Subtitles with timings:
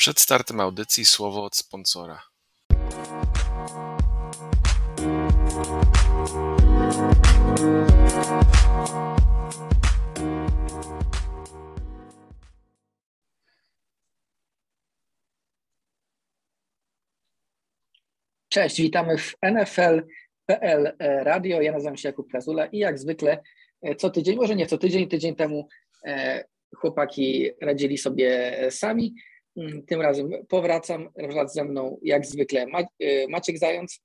[0.00, 2.22] Przed startem audycji słowo od sponsora.
[18.48, 21.62] Cześć, witamy w NFL.pl Radio.
[21.62, 23.42] Ja nazywam się Jakub Kazula i jak zwykle
[23.82, 25.68] e, co tydzień, może nie co tydzień, tydzień temu
[26.06, 26.44] e,
[26.76, 29.14] chłopaki radzili sobie sami.
[29.56, 32.66] Mm, tym razem powracam wraz ze mną jak zwykle
[33.00, 34.00] e, Maciek Zając.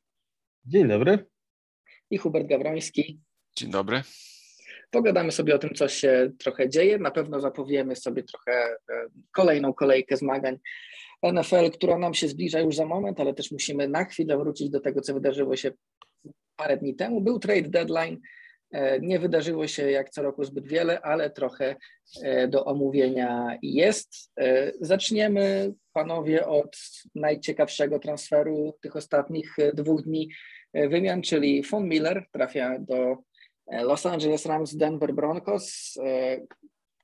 [0.66, 1.26] Dzień dobry.
[2.10, 3.20] I Hubert Gawroński.
[3.58, 4.02] Dzień dobry.
[4.92, 6.98] Pogadamy sobie o tym, co się trochę dzieje.
[6.98, 8.78] Na pewno zapowiemy sobie trochę
[9.32, 10.58] kolejną kolejkę zmagań
[11.24, 14.80] NFL, która nam się zbliża już za moment, ale też musimy na chwilę wrócić do
[14.80, 15.72] tego, co wydarzyło się
[16.56, 17.22] parę dni temu.
[17.22, 18.22] Był trade deadline.
[18.72, 21.76] E, nie wydarzyło się jak co roku zbyt wiele, ale trochę
[22.24, 24.32] e, do omówienia jest.
[24.40, 26.78] E, zaczniemy, panowie, od
[27.16, 30.30] najciekawszego transferu tych ostatnich dwóch dni
[30.74, 33.18] wymian, czyli Von Miller trafia do
[33.72, 35.94] Los Angeles Rams Denver Broncos.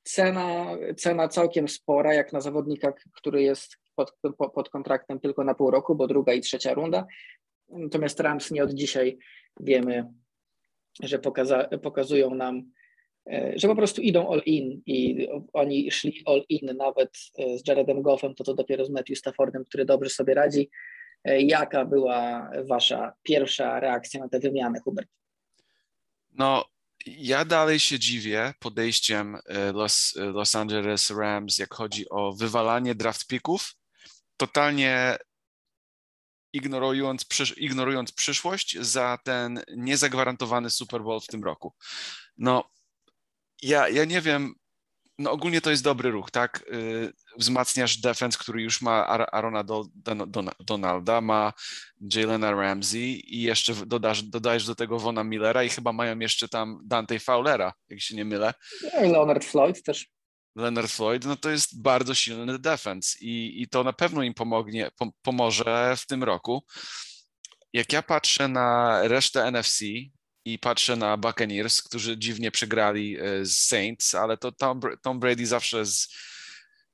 [0.03, 4.13] Cena, cena całkiem spora, jak na zawodnika, który jest pod,
[4.53, 7.05] pod kontraktem tylko na pół roku, bo druga i trzecia runda.
[7.69, 9.17] Natomiast Rams nie od dzisiaj
[9.59, 10.13] wiemy,
[10.99, 12.71] że pokaza, pokazują nam,
[13.31, 17.67] e, że po prostu idą all in i oni szli all in nawet e, z
[17.67, 20.69] Jaredem Goffem, to to dopiero z Matthew Staffordem, który dobrze sobie radzi.
[21.23, 25.09] E, jaka była wasza pierwsza reakcja na te wymiany, Hubert?
[26.31, 26.65] No,
[27.05, 29.37] ja dalej się dziwię podejściem
[29.73, 33.75] Los, Los Angeles Rams, jak chodzi o wywalanie draft picków
[34.37, 35.17] totalnie
[36.53, 37.25] ignorując,
[37.57, 41.73] ignorując przyszłość za ten niezagwarantowany Super Bowl w tym roku.
[42.37, 42.69] No,
[43.61, 44.55] ja, ja nie wiem,
[45.19, 46.63] no ogólnie to jest dobry ruch, tak?
[46.71, 51.53] Yy, wzmacniasz defense, który już ma Arona do, do, do, Donalda, ma
[52.15, 56.79] Jalena Ramsey i jeszcze dodasz, dodajesz do tego Vona Millera i chyba mają jeszcze tam
[56.85, 58.53] Dante Fowlera, jak się nie mylę.
[59.01, 60.09] Leonard Floyd też.
[60.55, 64.91] Leonard Floyd, no to jest bardzo silny defense i, i to na pewno im pomognie,
[64.97, 66.63] pom pomoże w tym roku.
[67.73, 69.85] Jak ja patrzę na resztę NFC
[70.45, 75.45] i patrzę na Buccaneers, którzy dziwnie przegrali e, z Saints, ale to Tom, Tom Brady
[75.45, 76.07] zawsze z,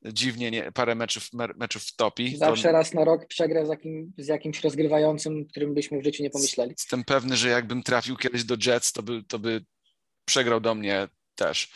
[0.06, 2.38] dziwnie nie, parę meczów, meczów topi.
[2.38, 2.72] Zawsze to...
[2.72, 6.72] raz na rok przegra z, jakim, z jakimś rozgrywającym, którym byśmy w życiu nie pomyśleli.
[6.72, 9.66] Jestem pewny, że jakbym trafił kiedyś do Jets, to by, to by
[10.26, 11.72] przegrał do mnie też.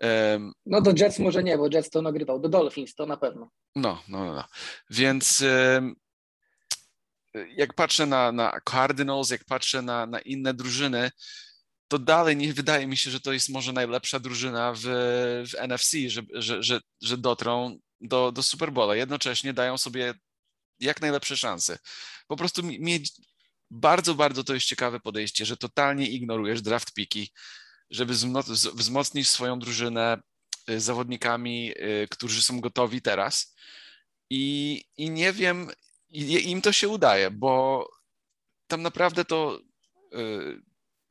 [0.00, 3.50] Um, no do Jets może nie, bo Jets to nagrywał, do Dolphins to na pewno.
[3.76, 4.34] No, no, no.
[4.34, 4.44] no.
[4.90, 5.94] Więc um,
[7.56, 11.10] jak patrzę na, na Cardinals, jak patrzę na, na inne drużyny,
[11.88, 14.80] to dalej nie wydaje mi się, że to jest może najlepsza drużyna w,
[15.50, 18.96] w NFC, że, że, że, że dotrą do, do Super Bowla.
[18.96, 20.14] Jednocześnie dają sobie
[20.80, 21.78] jak najlepsze szanse.
[22.26, 23.12] Po prostu mieć
[23.70, 27.32] bardzo, bardzo to jest ciekawe podejście, że totalnie ignorujesz draft piki,
[27.90, 28.14] żeby
[28.74, 30.22] wzmocnić swoją drużynę
[30.70, 33.56] y, zawodnikami, y, którzy są gotowi teraz.
[34.30, 35.70] I, i nie wiem,
[36.10, 37.84] im to się udaje, bo
[38.66, 39.60] tam naprawdę to
[40.14, 40.62] y,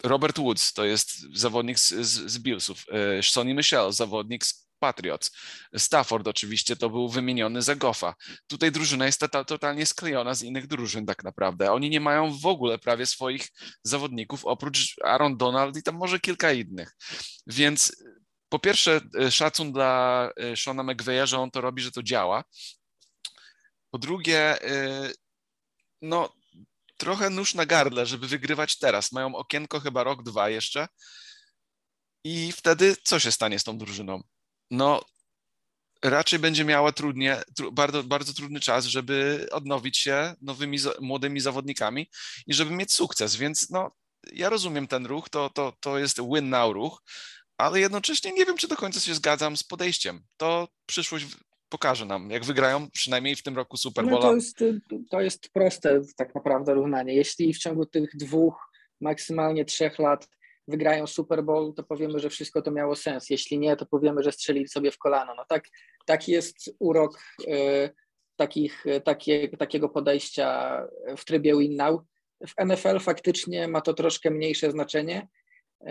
[0.04, 2.86] Robert Woods to jest zawodnik z, z, z Billsów,
[3.22, 5.32] Sonny Michel, zawodnik z Patriots.
[5.78, 8.16] Stafford oczywiście to był wymieniony za Goffa.
[8.48, 11.72] Tutaj drużyna jest to, totalnie sklejona z innych drużyn tak naprawdę.
[11.72, 13.48] Oni nie mają w ogóle prawie swoich
[13.84, 16.96] zawodników oprócz Aaron Donald i tam może kilka innych.
[17.48, 17.92] Więc
[18.50, 22.44] po pierwsze e, szacun dla e, Shona McVeya, że on to robi, że to działa.
[23.92, 25.12] Po drugie, e,
[26.02, 26.34] no
[26.98, 29.12] trochę nóż na gardle, żeby wygrywać teraz.
[29.12, 30.88] Mają okienko chyba rok, dwa jeszcze.
[32.24, 34.24] I wtedy co się stanie z tą drużyną?
[34.72, 35.02] No
[36.04, 42.10] raczej będzie miała trudnie, tru, bardzo, bardzo trudny czas, żeby odnowić się nowymi, młodymi zawodnikami
[42.48, 43.92] i żeby mieć sukces, więc no
[44.34, 47.04] ja rozumiem ten ruch, to, to, to jest win now ruch,
[47.58, 50.24] ale jednocześnie nie wiem, czy do końca się zgadzam z podejściem.
[50.38, 51.26] To przyszłość
[51.70, 54.16] pokaże nam, jak wygrają przynajmniej w tym roku Super Bowl.
[54.16, 54.60] No to, jest,
[55.10, 57.16] to jest proste tak naprawdę równanie.
[57.16, 58.72] Jeśli w ciągu tych dwóch,
[59.02, 60.28] maksymalnie trzech lat
[60.68, 63.30] wygrają Super Bowl, to powiemy, że wszystko to miało sens.
[63.30, 65.36] Jeśli nie, to powiemy, że strzelili sobie w kolano.
[65.36, 65.68] No tak,
[66.06, 67.90] taki jest urok y,
[68.36, 70.82] takich, takie, takiego podejścia
[71.18, 72.02] w trybie win now.
[72.48, 75.28] W NFL faktycznie ma to troszkę mniejsze znaczenie,
[75.82, 75.86] y,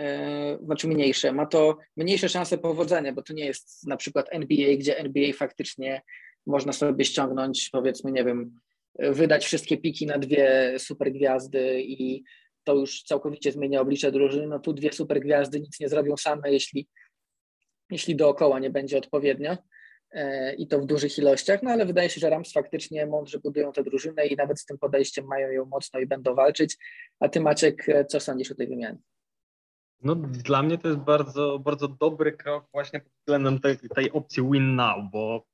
[0.65, 4.97] znaczy mniejsze, ma to mniejsze szanse powodzenia, bo to nie jest na przykład NBA, gdzie
[4.97, 6.01] NBA faktycznie
[6.47, 8.59] można sobie ściągnąć, powiedzmy, nie wiem,
[8.99, 12.23] wydać wszystkie piki na dwie super gwiazdy i
[12.65, 14.47] to już całkowicie zmienia oblicze drużyny.
[14.47, 16.87] No tu dwie super gwiazdy nic nie zrobią same, jeśli,
[17.91, 19.57] jeśli dookoła nie będzie odpowiednio.
[20.57, 23.83] i to w dużych ilościach, no ale wydaje się, że Rams faktycznie mądrze budują tę
[23.83, 26.77] drużynę i nawet z tym podejściem mają ją mocno i będą walczyć.
[27.19, 28.97] A ty Maciek, co sądzisz o tej wymianie?
[30.03, 34.43] No, dla mnie to jest bardzo, bardzo dobry krok właśnie pod względem tej, tej opcji
[34.51, 35.45] win now, bo,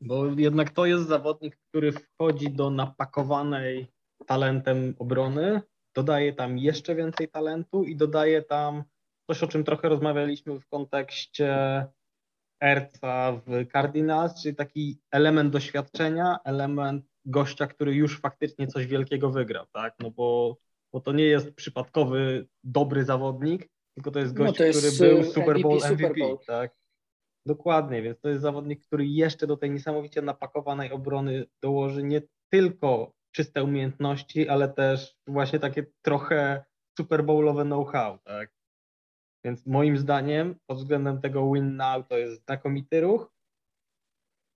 [0.00, 3.86] bo jednak to jest zawodnik, który wchodzi do napakowanej
[4.26, 5.62] talentem obrony,
[5.98, 8.84] dodaje tam jeszcze więcej talentu i dodaje tam
[9.30, 11.56] coś, o czym trochę rozmawialiśmy w kontekście
[12.62, 19.66] Erca w Cardinals, czyli taki element doświadczenia, element gościa, który już faktycznie coś wielkiego wygrał,
[19.72, 19.94] tak?
[20.00, 20.56] No bo
[20.92, 24.94] bo to nie jest przypadkowy dobry zawodnik, tylko to jest no, gość, no to jest
[24.94, 26.38] który był Super Bowl MVP, Super Bowl.
[26.46, 26.74] tak?
[27.46, 32.22] Dokładnie, więc to jest zawodnik, który jeszcze do tej niesamowicie napakowanej obrony dołoży nie
[32.52, 36.64] tylko czyste umiejętności, ale też właśnie takie trochę
[36.98, 38.50] Super Bowlowe know-how, tak?
[39.44, 43.32] Więc moim zdaniem pod względem tego win now to jest znakomity ruch.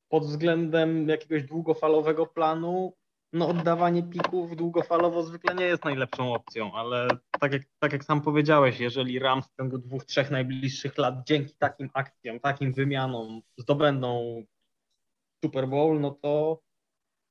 [0.09, 2.93] Pod względem jakiegoś długofalowego planu
[3.33, 7.09] no oddawanie pików długofalowo zwykle nie jest najlepszą opcją, ale
[7.41, 11.55] tak jak, tak jak sam powiedziałeś, jeżeli Rams w ciągu dwóch, trzech najbliższych lat dzięki
[11.59, 14.43] takim akcjom, takim wymianom zdobędą
[15.45, 16.63] Super Bowl, no to,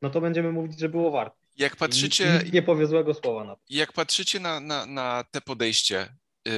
[0.01, 1.37] no to będziemy mówić, że było warto.
[1.57, 3.61] Jak patrzycie, Nikt nie powie złego słowa na to.
[3.69, 6.15] Jak patrzycie na, na, na te podejście,
[6.45, 6.53] yy,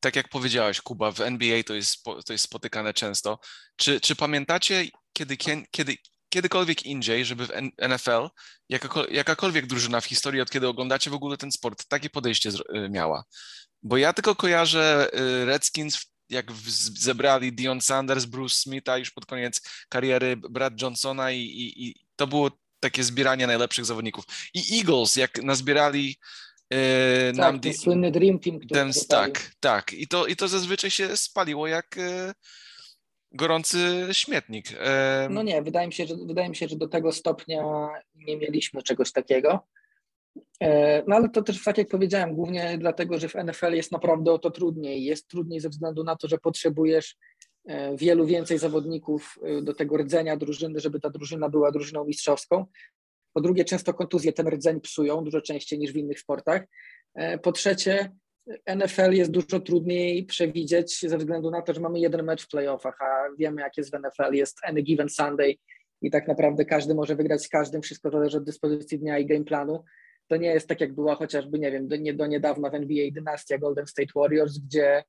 [0.00, 3.38] tak jak powiedziałeś, Kuba, w NBA to jest, to jest spotykane często.
[3.76, 5.36] Czy, czy pamiętacie, kiedy,
[5.70, 5.96] kiedy,
[6.28, 7.50] kiedykolwiek indziej, żeby w
[7.88, 8.28] NFL
[9.10, 13.24] jakakolwiek drużyna w historii, od kiedy oglądacie w ogóle ten sport, takie podejście y, miała.
[13.82, 19.60] Bo ja tylko kojarzę y, Redskins, jak zebrali Dion Sanders, Bruce Smitha już pod koniec
[19.88, 22.50] kariery, Brad Johnsona i, i, i to było
[22.80, 24.24] takie zbieranie najlepszych zawodników.
[24.54, 26.16] I Eagles, jak nazbierali
[26.70, 26.78] Yy,
[27.26, 29.92] tak, nam ten słynny Dream Team, który ten, Tak, tak.
[29.92, 32.32] I to, I to zazwyczaj się spaliło jak, yy,
[33.32, 34.66] gorący śmietnik.
[35.30, 38.82] No nie, wydaje mi się, że, wydaje mi się, że do tego stopnia nie mieliśmy
[38.82, 39.66] czegoś takiego.
[40.60, 44.32] E, no ale to też, tak jak powiedziałem, głównie dlatego, że w NFL jest naprawdę
[44.32, 45.04] o to trudniej.
[45.04, 47.16] Jest trudniej ze względu na to, że potrzebujesz e,
[47.96, 52.66] wielu więcej zawodników e, do tego rdzenia drużyny, żeby ta drużyna była drużyną mistrzowską.
[53.32, 56.62] Po drugie, często kontuzje ten rdzeń psują dużo częściej niż w innych sportach.
[57.42, 58.10] Po trzecie,
[58.76, 63.02] NFL jest dużo trudniej przewidzieć ze względu na to, że mamy jeden mecz w playoffach,
[63.02, 63.06] a
[63.38, 65.54] wiemy jak jest w NFL, jest any given Sunday
[66.02, 69.44] i tak naprawdę każdy może wygrać z każdym, wszystko zależy od dyspozycji dnia i game
[69.44, 69.84] planu.
[70.28, 73.10] To nie jest tak jak była chociażby, nie wiem, do, nie, do niedawna w NBA
[73.12, 75.04] dynastia Golden State Warriors, gdzie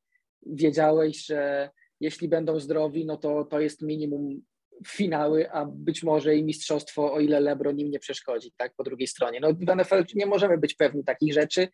[0.45, 4.41] wiedziałeś, że jeśli będą zdrowi, no to to jest minimum
[4.87, 9.07] finały, a być może i mistrzostwo, o ile LeBron im nie przeszkodzi, tak, po drugiej
[9.07, 9.39] stronie.
[9.39, 11.67] No w NFL nie możemy być pewni takich rzeczy,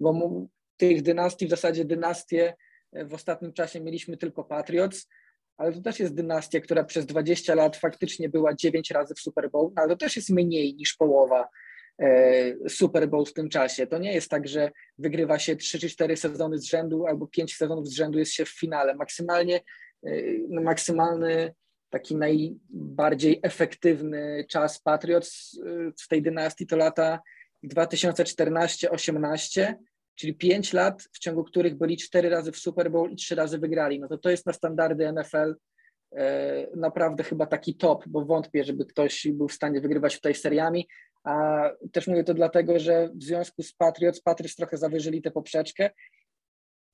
[0.00, 0.30] bo
[0.76, 2.54] tych dynastii, w zasadzie dynastię
[2.92, 5.08] e, w ostatnim czasie mieliśmy tylko Patriots,
[5.56, 9.50] ale to też jest dynastia, która przez 20 lat faktycznie była 9 razy w Super
[9.50, 11.48] Bowl, ale to też jest mniej niż połowa
[12.68, 13.86] Super Bowl w tym czasie.
[13.86, 17.56] To nie jest tak, że wygrywa się 3 czy 4 sezony z rzędu albo 5
[17.56, 18.94] sezonów z rzędu jest się w finale.
[18.94, 19.60] Maksymalnie,
[20.06, 20.10] e,
[20.48, 21.54] no maksymalny
[21.90, 25.60] taki najbardziej efektywny czas Patriots
[26.02, 27.20] w tej dynastii to lata
[27.64, 29.74] 2014-18
[30.20, 33.58] czyli pięć lat, w ciągu których byli cztery razy w Super Bowl i trzy razy
[33.58, 34.00] wygrali.
[34.00, 35.54] No to to jest na standardy NFL
[36.16, 40.88] e, naprawdę chyba taki top, bo wątpię, żeby ktoś był w stanie wygrywać tutaj seriami.
[41.24, 45.90] A też mówię to dlatego, że w związku z Patriots, Patriots trochę zawyżyli tę poprzeczkę,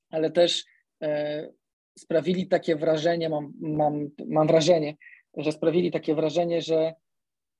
[0.09, 0.65] ale też
[1.03, 1.49] e,
[1.97, 4.95] sprawili takie wrażenie, mam, mam, mam wrażenie,
[5.37, 6.93] że sprawili takie wrażenie, że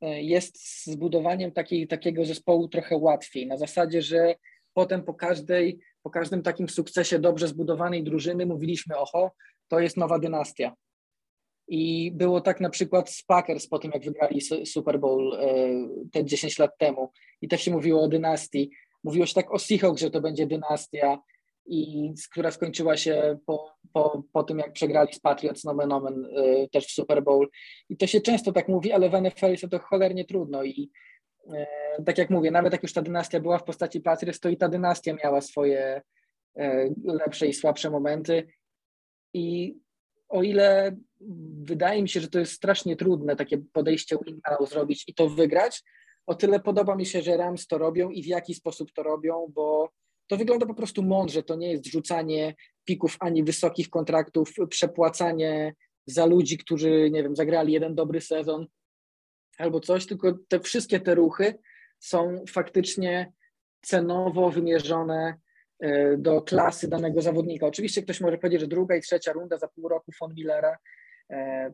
[0.01, 3.47] e, jest z budowaniem takiej, takiego zespołu trochę łatwiej.
[3.47, 4.35] Na zasadzie, że
[4.73, 9.31] potem po każdej, po każdym takim sukcesie dobrze zbudowanej drużyny mówiliśmy, oho,
[9.67, 10.75] to jest nowa dynastia.
[11.67, 15.69] I było tak na przykład z Packers po tym, jak wygrali Super Bowl e,
[16.11, 17.11] te 10 lat temu.
[17.41, 18.71] I też się mówiło o dynastii.
[19.03, 21.19] Mówiło się tak o Seahawks, że to będzie dynastia,
[21.69, 26.67] i która skończyła się po, po, po tym, jak przegrali z Patriots nomen omen e,
[26.67, 27.47] też w Super Bowl.
[27.89, 30.91] I to się często tak mówi, ale w NFL jest to cholernie trudno i
[31.53, 31.67] E,
[32.05, 34.69] tak jak mówię, nawet jak już ta dynastia była w postaci Patriots, to i ta
[34.69, 36.01] dynastia miała swoje
[37.03, 38.47] lepsze i słabsze momenty.
[39.33, 39.77] I
[40.29, 40.97] o ile
[41.63, 45.83] wydaje mi się, że to jest strasznie trudne takie podejście win zrobić i to wygrać,
[46.27, 49.47] o tyle podoba mi się, że Rams to robią i w jaki sposób to robią,
[49.49, 49.89] bo
[50.27, 51.43] to wygląda po prostu mądrze.
[51.43, 52.55] To nie jest rzucanie
[52.85, 55.73] pików ani wysokich kontraktów, przepłacanie
[56.05, 58.67] za ludzi, którzy, nie wiem, zagrali jeden dobry sezon,
[59.57, 61.59] albo coś, tylko te wszystkie te ruchy
[61.99, 63.33] są faktycznie
[63.81, 65.35] cenowo wymierzone
[65.79, 67.67] e, do klasy danego zawodnika.
[67.67, 70.77] Oczywiście ktoś może powiedzieć, że druga i trzecia runda za pół roku von Millera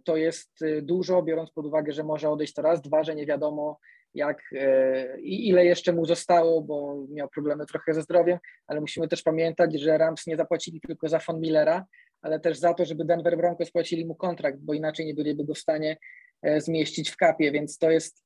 [0.04, 3.26] to jest y, dużo, biorąc pod uwagę, że może odejść to raz, dwa, że nie
[3.26, 3.80] wiadomo
[4.14, 9.08] jak e, i ile jeszcze mu zostało, bo miał problemy trochę ze zdrowiem, ale musimy
[9.08, 11.86] też pamiętać, że Rams nie zapłacili tylko za Von Millera,
[12.22, 15.54] ale też za to, żeby Denver Broncos płacili mu kontrakt, bo inaczej nie byliby go
[15.54, 15.98] w stanie
[16.42, 18.24] e, zmieścić w kapie, więc to jest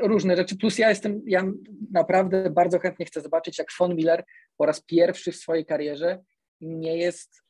[0.00, 0.56] różne rzeczy.
[0.58, 1.44] Plus ja jestem, ja
[1.92, 4.24] naprawdę bardzo chętnie chcę zobaczyć, jak Von Miller
[4.56, 6.18] po raz pierwszy w swojej karierze
[6.60, 7.42] nie jest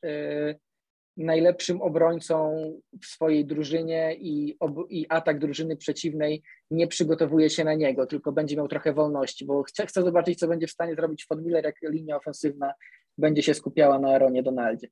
[1.16, 2.56] najlepszym obrońcą
[3.02, 8.32] w swojej drużynie i, ob, i atak drużyny przeciwnej nie przygotowuje się na niego, tylko
[8.32, 11.64] będzie miał trochę wolności, bo chcę, chcę zobaczyć, co będzie w stanie zrobić Von Miller,
[11.64, 12.72] jak linia ofensywna
[13.18, 14.88] będzie się skupiała na Aaronie Donaldzie.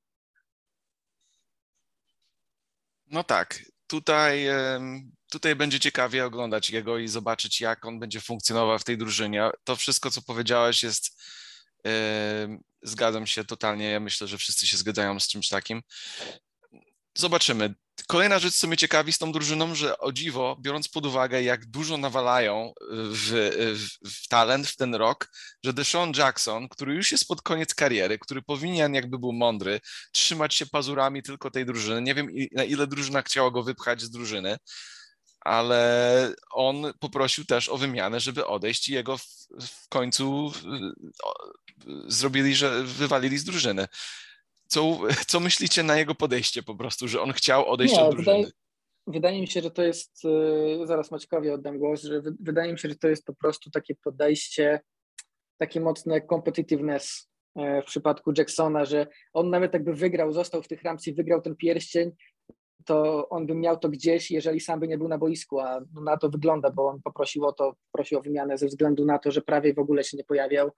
[3.10, 4.46] No tak, tutaj,
[5.30, 9.50] tutaj będzie ciekawie oglądać jego i zobaczyć, jak on będzie funkcjonował w tej drużynie.
[9.64, 11.22] To wszystko, co powiedziałeś, jest
[12.82, 13.90] Zgadzam się totalnie.
[13.90, 15.82] Ja myślę, że wszyscy się zgadzają z czymś takim.
[17.18, 17.74] Zobaczymy.
[18.08, 21.66] Kolejna rzecz, co mnie ciekawi z tą drużyną, że o dziwo, biorąc pod uwagę, jak
[21.66, 25.28] dużo nawalają w, w, w, talent w ten rok,
[25.64, 29.80] że Deshaun Jackson, który już jest pod koniec kariery, który powinien, jakby był mądry,
[30.12, 32.02] trzymać się pazurami tylko tej drużyny.
[32.02, 34.56] Nie wiem, na ile drużyna chciała go wypchać z drużyny,
[35.44, 39.24] ale on poprosił też o wymianę, żeby odejść i jego w,
[39.60, 40.52] w końcu
[42.06, 43.86] zrobili, że wywalili z drużyny.
[44.66, 48.36] Co, co myślicie na jego podejście po prostu, że on chciał odejść Nie, od drużyny?
[48.36, 48.52] Wydaje,
[49.06, 50.24] wydaje mi się, że to jest,
[50.82, 53.94] y, zaraz Maćkowi oddam głos, że wydaje mi się, że to jest po prostu takie
[53.94, 54.80] podejście,
[55.58, 60.82] takie mocne competitiveness e, w przypadku Jacksona, że on nawet jakby wygrał, został w tych
[60.82, 62.12] Ramsey, wygrał ten pierścień,
[62.84, 66.16] to on by miał to gdzieś, jeżeli sam by nie był na boisku, a na
[66.16, 69.42] to wygląda, bo on poprosił o to, prosił o wymianę ze względu na to, że
[69.42, 70.70] prawie w ogóle się nie pojawiał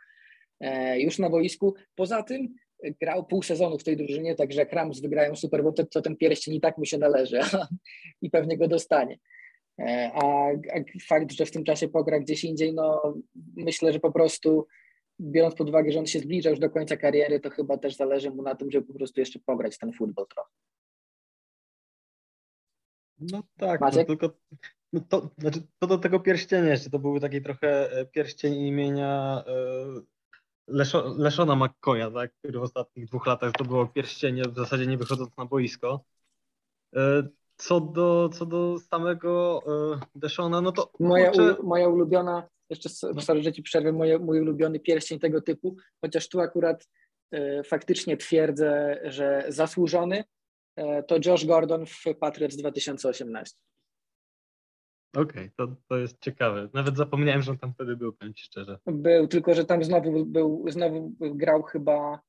[0.60, 1.74] e, już na boisku.
[1.94, 2.54] Poza tym
[3.00, 6.54] grał pół sezonu w tej drużynie, także jak Rams wygrają Super Bowl, to ten pierścień
[6.54, 7.40] i tak mu się należy
[8.22, 9.18] i pewnie go dostanie.
[9.80, 13.14] E, a, a fakt, że w tym czasie pogra gdzieś indziej, no
[13.56, 14.66] myślę, że po prostu
[15.20, 18.30] biorąc pod uwagę, że on się zbliża już do końca kariery, to chyba też zależy
[18.30, 20.50] mu na tym, żeby po prostu jeszcze pograć ten futbol trochę.
[23.18, 24.30] No tak, no tylko
[24.92, 29.44] no to, znaczy, to do tego pierścienia jeszcze, to były taki trochę e, pierścień imienia
[29.46, 29.52] e,
[30.66, 34.98] Leszo, Leszona McCoya, tak, który w ostatnich dwóch latach to było pierścienie w zasadzie nie
[34.98, 36.04] wychodząc na boisko.
[36.96, 39.62] E, co do, co do samego
[40.14, 40.90] Deshona, no to...
[41.00, 41.56] Moja, kurczę...
[41.56, 43.20] u, moja ulubiona, jeszcze no.
[43.20, 46.88] sorry, że ci przerwę, moje, mój ulubiony pierścień tego typu, chociaż tu akurat
[47.64, 50.24] faktycznie twierdzę, że zasłużony,
[51.06, 53.56] to Josh Gordon w Patriots 2018.
[55.16, 56.68] Okej, okay, to, to jest ciekawe.
[56.74, 58.78] Nawet zapomniałem, że on tam wtedy był, powiem ci szczerze.
[58.86, 62.20] Był, tylko że tam znowu był, znowu grał chyba,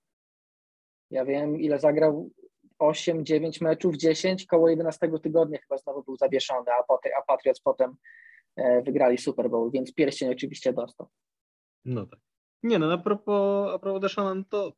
[1.12, 2.32] ja wiem ile zagrał,
[2.80, 7.62] 8, 9 meczów, 10, koło 11 tygodnia chyba znowu był zawieszony, a, potem, a Patriots
[7.62, 7.96] potem
[8.56, 11.08] e, wygrali Super Bowl, więc pierścień oczywiście dostał.
[11.86, 12.20] No tak.
[12.64, 14.16] Nie no, a propos, a propos
[14.50, 14.74] to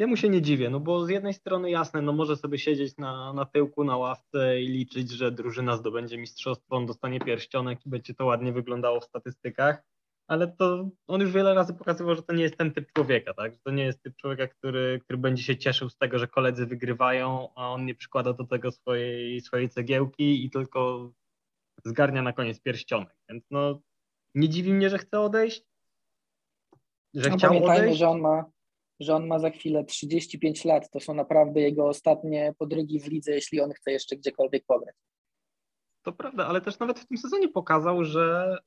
[0.00, 2.96] ja mu się nie dziwię, no bo z jednej strony jasne, no może sobie siedzieć
[2.96, 7.88] na, na tyłku, na ławce i liczyć, że drużyna zdobędzie mistrzostwo, on dostanie pierścionek i
[7.88, 9.82] będzie to ładnie wyglądało w statystykach,
[10.26, 13.52] ale to on już wiele razy pokazywał, że to nie jest ten typ człowieka, tak?
[13.52, 16.66] Że to nie jest typ człowieka, który, który będzie się cieszył z tego, że koledzy
[16.66, 21.10] wygrywają, a on nie przykłada do tego swojej, swojej cegiełki i tylko
[21.84, 23.16] zgarnia na koniec pierścionek.
[23.28, 23.80] Więc no
[24.34, 25.64] nie dziwi mnie, że chce odejść,
[27.14, 27.98] że no, chciał odejść.
[27.98, 28.44] że on ma
[29.00, 30.90] że on ma za chwilę 35 lat.
[30.90, 34.96] To są naprawdę jego ostatnie podrygi w lidze, jeśli on chce jeszcze gdziekolwiek pograć.
[36.02, 38.58] To prawda, ale też nawet w tym sezonie pokazał, że,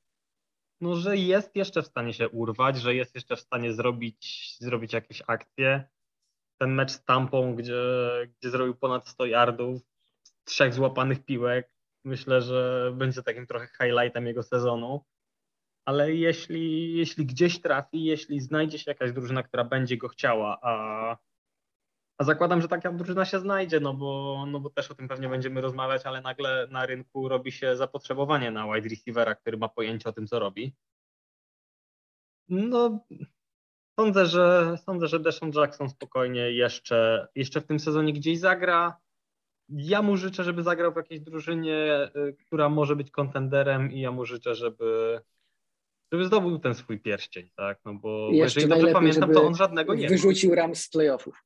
[0.81, 4.93] no, że jest jeszcze w stanie się urwać, że jest jeszcze w stanie zrobić, zrobić
[4.93, 5.83] jakieś akcje.
[6.57, 7.81] Ten mecz z Tampą, gdzie,
[8.39, 9.81] gdzie zrobił ponad 100 yardów,
[10.43, 11.71] trzech złapanych piłek,
[12.05, 15.05] myślę, że będzie takim trochę highlightem jego sezonu
[15.85, 21.17] ale jeśli, jeśli gdzieś trafi, jeśli znajdzie się jakaś drużyna, która będzie go chciała, a,
[22.17, 25.29] a zakładam, że taka drużyna się znajdzie, no bo, no bo też o tym pewnie
[25.29, 30.09] będziemy rozmawiać, ale nagle na rynku robi się zapotrzebowanie na wide receivera, który ma pojęcie
[30.09, 30.73] o tym, co robi.
[32.49, 32.99] No,
[33.99, 38.97] sądzę, że sądzę, że Deshaun Jackson spokojnie jeszcze, jeszcze w tym sezonie gdzieś zagra.
[39.69, 44.11] Ja mu życzę, żeby zagrał w jakiejś drużynie, y, która może być kontenderem i ja
[44.11, 45.21] mu życzę, żeby,
[46.13, 47.79] żeby zdobył ten swój pierścień, tak?
[47.86, 51.43] No bo Jeszcze jeżeli dobrze pamiętam, to on żadnego nie Wyrzucił Rams z playoffów.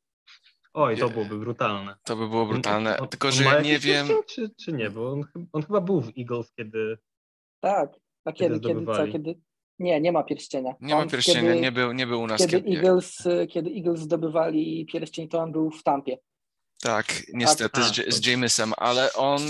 [0.73, 1.95] Oj, to byłoby brutalne.
[2.03, 4.07] To by było brutalne, on, tylko że ja nie wiem...
[4.27, 6.97] Czy, czy nie, bo on, on, chyba był w Eagles, kiedy...
[7.59, 7.93] Tak,
[8.25, 9.39] a kiedy, kiedy, co, kiedy...
[9.79, 10.75] Nie, nie ma pierścienia.
[10.81, 12.41] Nie on, ma pierścienia, kiedy, nie, był, nie był u nas.
[12.41, 16.17] Kiedy, kiedy, Eagles, kiedy Eagles zdobywali pierścień, to on był w Tampie.
[16.81, 19.41] Tak, niestety z, z Jamesem, ale on...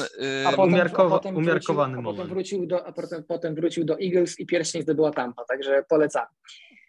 [0.45, 2.03] A potem, Umiarkowa, a umiarkowany.
[2.03, 6.25] Potem wrócił, do, a potem, potem wrócił do Eagles i pierścień zdobyła Tampa, także polecam.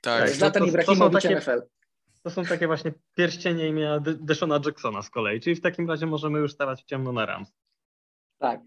[0.03, 0.31] Tak.
[0.31, 1.37] Zlatan Ibrahimowicz takie...
[1.37, 1.63] NFL.
[2.23, 6.39] To są takie właśnie pierścienie imienia Deshona Jacksona z kolei, czyli w takim razie możemy
[6.39, 7.53] już stawać ciemno na Rams.
[8.39, 8.61] Tak,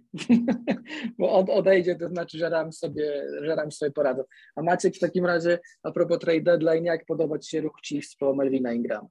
[1.20, 4.24] bo od, odejdzie, to znaczy, że Rams sobie, że Rams sobie poradzą.
[4.56, 8.16] A Maciek w takim razie, a propos trade deadline, jak podoba Ci się ruch Chiefs
[8.16, 9.08] po Melvina Ingram?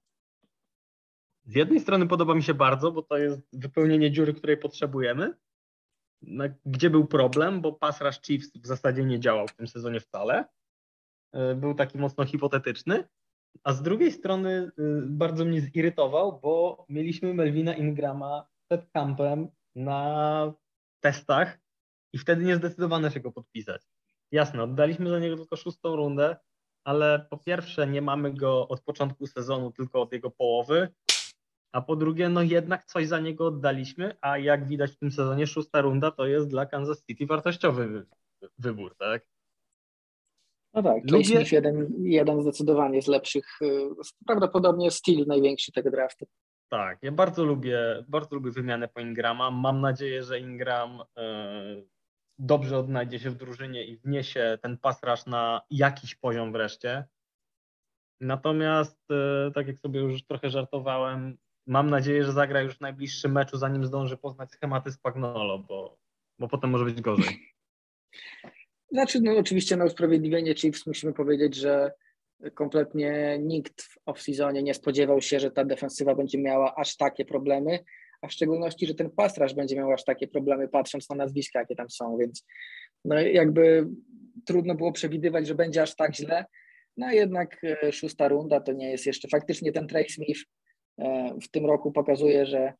[1.44, 5.35] Z jednej strony podoba mi się bardzo, bo to jest wypełnienie dziury, której potrzebujemy.
[6.66, 10.44] Gdzie był problem, bo pass rush Chiefs w zasadzie nie działał w tym sezonie wcale.
[11.32, 13.04] E, był taki mocno hipotetyczny.
[13.64, 20.52] A z drugiej strony y, bardzo mnie zirytował, bo mieliśmy Melvina Ingrama przed kampem na
[21.00, 21.59] testach
[22.12, 23.82] i wtedy nie zdecydowano się go podpisać.
[24.32, 26.37] Jasne, oddaliśmy za niego tylko szóstą rundę,
[26.85, 30.88] ale po pierwsze nie mamy go od początku sezonu, tylko od jego połowy,
[31.72, 35.46] a po drugie, no jednak coś za niego oddaliśmy, a jak widać w tym sezonie
[35.46, 38.06] szósta runda to jest dla Kansas City wartościowy
[38.58, 39.26] wybór, tak?
[40.74, 41.24] No tak, Lubię...
[41.24, 43.90] Smith jeden, jeden zdecydowanie z lepszych, y,
[44.26, 46.26] prawdopodobnie styl największy tego draftu.
[46.68, 49.50] Tak, ja bardzo lubię, bardzo lubię wymianę po Ingrama.
[49.50, 51.82] Mam nadzieję, że Ingram e,
[52.38, 57.04] dobrze odnajdzie się w drużynie i wniesie ten pass rush na jakiś poziom wreszcie.
[58.20, 61.38] Natomiast, e, tak jak sobie już trochę żartowałem,
[61.70, 65.98] mam nadzieję, że zagra już w najbliższym meczu, zanim zdąży poznać schematy Spagnolo, bo,
[66.38, 67.38] bo potem może być gorzej.
[68.92, 71.92] Znaczy, no oczywiście na usprawiedliwienie Chiefs musimy powiedzieć, że
[72.54, 77.78] kompletnie nikt w off-seasonie nie spodziewał się, że ta defensywa będzie miała aż takie problemy,
[78.22, 81.58] a w szczególności, że ten pass rush będzie miał aż takie problemy, patrząc na nazwiska,
[81.58, 82.46] jakie tam są, więc
[83.04, 83.86] no jakby
[84.46, 86.44] trudno było przewidywać, że będzie aż tak źle.
[86.96, 89.28] No jednak e, szósta runda to nie jest jeszcze.
[89.28, 90.40] Faktycznie ten Trey Smith
[91.42, 92.73] w tym roku pokazuje, że,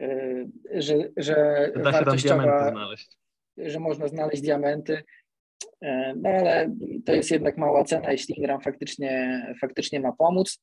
[0.00, 1.34] e, że, że
[1.76, 1.92] da
[2.70, 3.18] znaleźć.
[3.56, 5.02] Że można znaleźć diamenty.
[5.82, 10.62] E, no ale to jest jednak mała cena, jeśli Ingram faktycznie, faktycznie ma pomóc.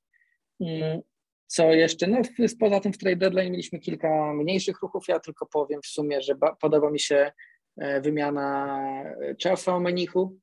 [0.61, 1.01] Mm,
[1.47, 2.07] co jeszcze?
[2.07, 2.21] No,
[2.59, 5.07] poza tym w trade deadline mieliśmy kilka mniejszych ruchów.
[5.07, 7.31] Ja tylko powiem w sumie, że podoba mi się
[7.77, 8.77] e, wymiana
[9.43, 10.37] Charlesa Omenichu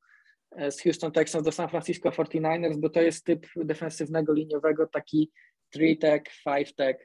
[0.50, 5.30] e, z Houston Texans do San Francisco 49ers, bo to jest typ defensywnego liniowego, taki
[5.76, 6.96] 3-tech, 5-tech,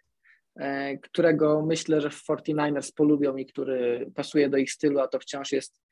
[1.02, 5.52] którego myślę, że w 49ers polubią i który pasuje do ich stylu, a to wciąż
[5.52, 5.86] jest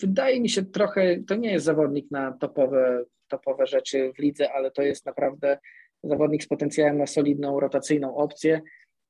[0.00, 4.70] wydaje mi się trochę, to nie jest zawodnik na topowe, topowe rzeczy w lidze, ale
[4.70, 5.58] to jest naprawdę
[6.02, 8.60] zawodnik z potencjałem na solidną, rotacyjną opcję.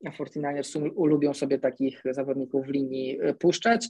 [0.07, 3.89] A 49ers lubią sobie takich zawodników w linii e, puszczać.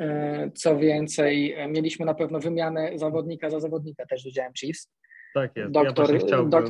[0.00, 4.88] E, co więcej, e, mieliśmy na pewno wymianę zawodnika za zawodnika, też widziałem Chiefs.
[5.34, 5.70] Tak jest.
[5.70, 6.64] Doktor, ja chciałbym, dok...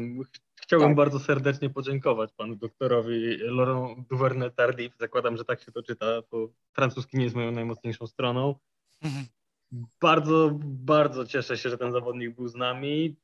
[0.71, 0.97] chciałbym tak.
[0.97, 4.91] bardzo serdecznie podziękować panu doktorowi Laurent Duvernay-Tardif.
[5.01, 8.55] Zakładam, że tak się to czyta, bo francuski nie jest moją najmocniejszą stroną.
[9.03, 9.27] Mhm.
[10.01, 13.17] Bardzo, bardzo cieszę się, że ten zawodnik był z nami.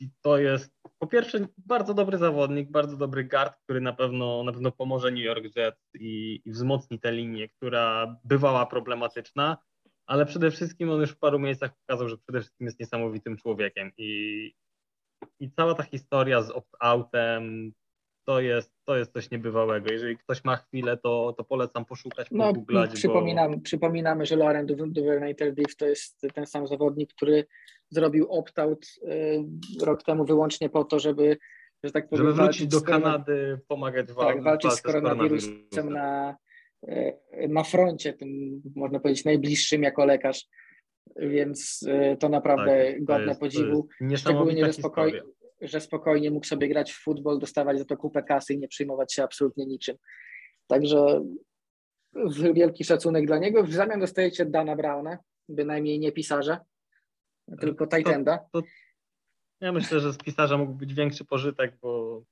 [0.00, 4.52] I to jest po pierwsze bardzo dobry zawodnik, bardzo dobry guard, który na pewno, na
[4.52, 9.58] pewno pomoże New York Jets i, i wzmocni tę linię, która bywała problematyczna,
[10.06, 13.92] ale przede wszystkim on już w paru miejscach pokazał, że przede wszystkim jest niesamowitym człowiekiem
[13.96, 14.52] i,
[15.40, 17.70] i cała ta historia z opt-outem,
[18.26, 19.92] to jest, to jest coś niebywałego.
[19.92, 22.92] Jeżeli ktoś ma chwilę, to, to polecam poszukać, no, pogooglać.
[22.92, 23.60] Przypominam, bo...
[23.60, 27.46] Przypominamy, że Lauren Duvernay-Tardif to jest ten sam zawodnik, który
[27.90, 29.44] zrobił opt-out y,
[29.84, 31.36] rok temu wyłącznie po to, żeby
[31.84, 36.36] że tak powiem, żeby wrócić do Kanady, pomagać w tak, walczyć z koronawirusem na,
[36.88, 40.46] y, na froncie, tym można powiedzieć najbliższym jako lekarz.
[41.16, 43.88] Więc y, to naprawdę tak, godne jest, podziwu.
[44.16, 45.22] Szczególnie, że spokojnie,
[45.60, 49.14] że spokojnie mógł sobie grać w futbol, dostawać za to kupę kasy i nie przejmować
[49.14, 49.96] się absolutnie niczym.
[50.66, 51.24] Także
[52.54, 53.64] wielki szacunek dla niego.
[53.64, 56.60] W zamian dostajecie Dana Browna, bynajmniej nie pisarza,
[57.60, 57.86] tylko.
[58.52, 58.66] To, to,
[59.60, 62.22] ja myślę, że z pisarza mógł być większy pożytek, bo,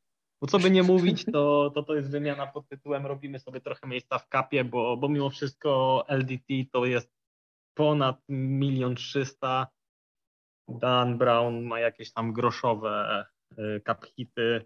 [0.40, 3.88] bo co by nie mówić, to, to to jest wymiana pod tytułem robimy sobie trochę
[3.88, 7.21] miejsca w kapie, bo, bo mimo wszystko LDT to jest
[7.74, 9.66] ponad milion trzysta
[10.68, 13.24] Dan Brown ma jakieś tam groszowe
[13.86, 14.64] cap y, hity,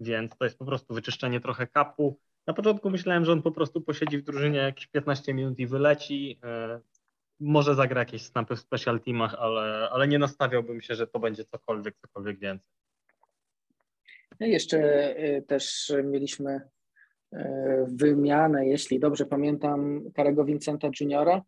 [0.00, 2.18] więc to jest po prostu wyczyszczenie trochę kapu.
[2.46, 6.38] Na początku myślałem, że on po prostu posiedzi w drużynie jakieś 15 minut i wyleci.
[6.78, 6.80] Y,
[7.40, 11.44] może zagra jakieś snapy w special teamach, ale, ale nie nastawiałbym się, że to będzie
[11.44, 12.70] cokolwiek, cokolwiek więcej.
[14.40, 14.78] No jeszcze
[15.18, 16.60] y, też mieliśmy
[17.86, 21.42] wymianę, jeśli dobrze pamiętam, Karego Vincenta Juniora,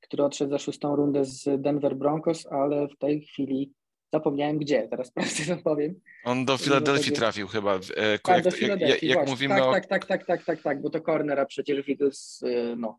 [0.00, 3.72] który odszedł za szóstą rundę z Denver Broncos, ale w tej chwili
[4.12, 6.00] Zapomniałem gdzie, teraz prawdę powiem.
[6.24, 7.80] On do Filadelfii trafił chyba.
[7.96, 9.72] E, tak, do Filadelfii, jak, jak mówimy tak, o...
[9.72, 12.98] tak, tak, tak, tak, tak, tak, bo to cornera przecież Eagles, e, no,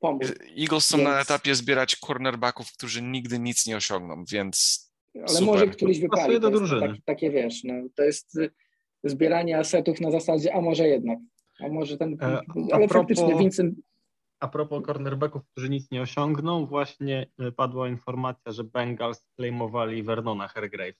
[0.00, 0.26] pomógł.
[0.58, 1.08] Eagles są więc...
[1.08, 5.46] na etapie zbierać cornerbaków, którzy nigdy nic nie osiągną, więc Ale super.
[5.46, 6.40] może któryś wypali.
[6.40, 6.88] do drużyny.
[6.88, 8.38] Tak, takie wiesz, no, to jest
[9.04, 11.18] zbieranie asetów na zasadzie, a może jednak,
[11.60, 12.40] a może ten, e,
[12.72, 12.92] ale propos...
[12.92, 13.74] faktycznie Vincent
[14.42, 20.48] a propos cornerbacków, którzy nic nie osiągną, właśnie e, padła informacja, że Bengals claimowali Vernona
[20.48, 20.94] Hergrave.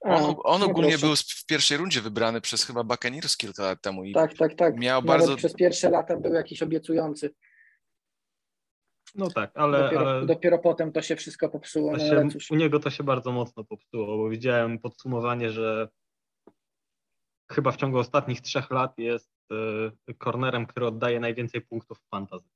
[0.00, 4.04] On, on no ogólnie był w pierwszej rundzie wybrany przez chyba Buccaneers kilka lat temu.
[4.04, 4.76] I tak, tak, tak.
[4.76, 5.36] Miał Nawet bardzo...
[5.36, 7.34] przez pierwsze lata był jakiś obiecujący.
[9.14, 10.26] No tak, ale dopiero, ale...
[10.26, 11.92] dopiero potem to się wszystko popsuło.
[11.92, 15.88] No się, u niego to się bardzo mocno popsuło, bo widziałem podsumowanie, że
[17.52, 19.33] chyba w ciągu ostatnich trzech lat jest
[20.18, 22.48] cornerem, który oddaje najwięcej punktów w fantasy.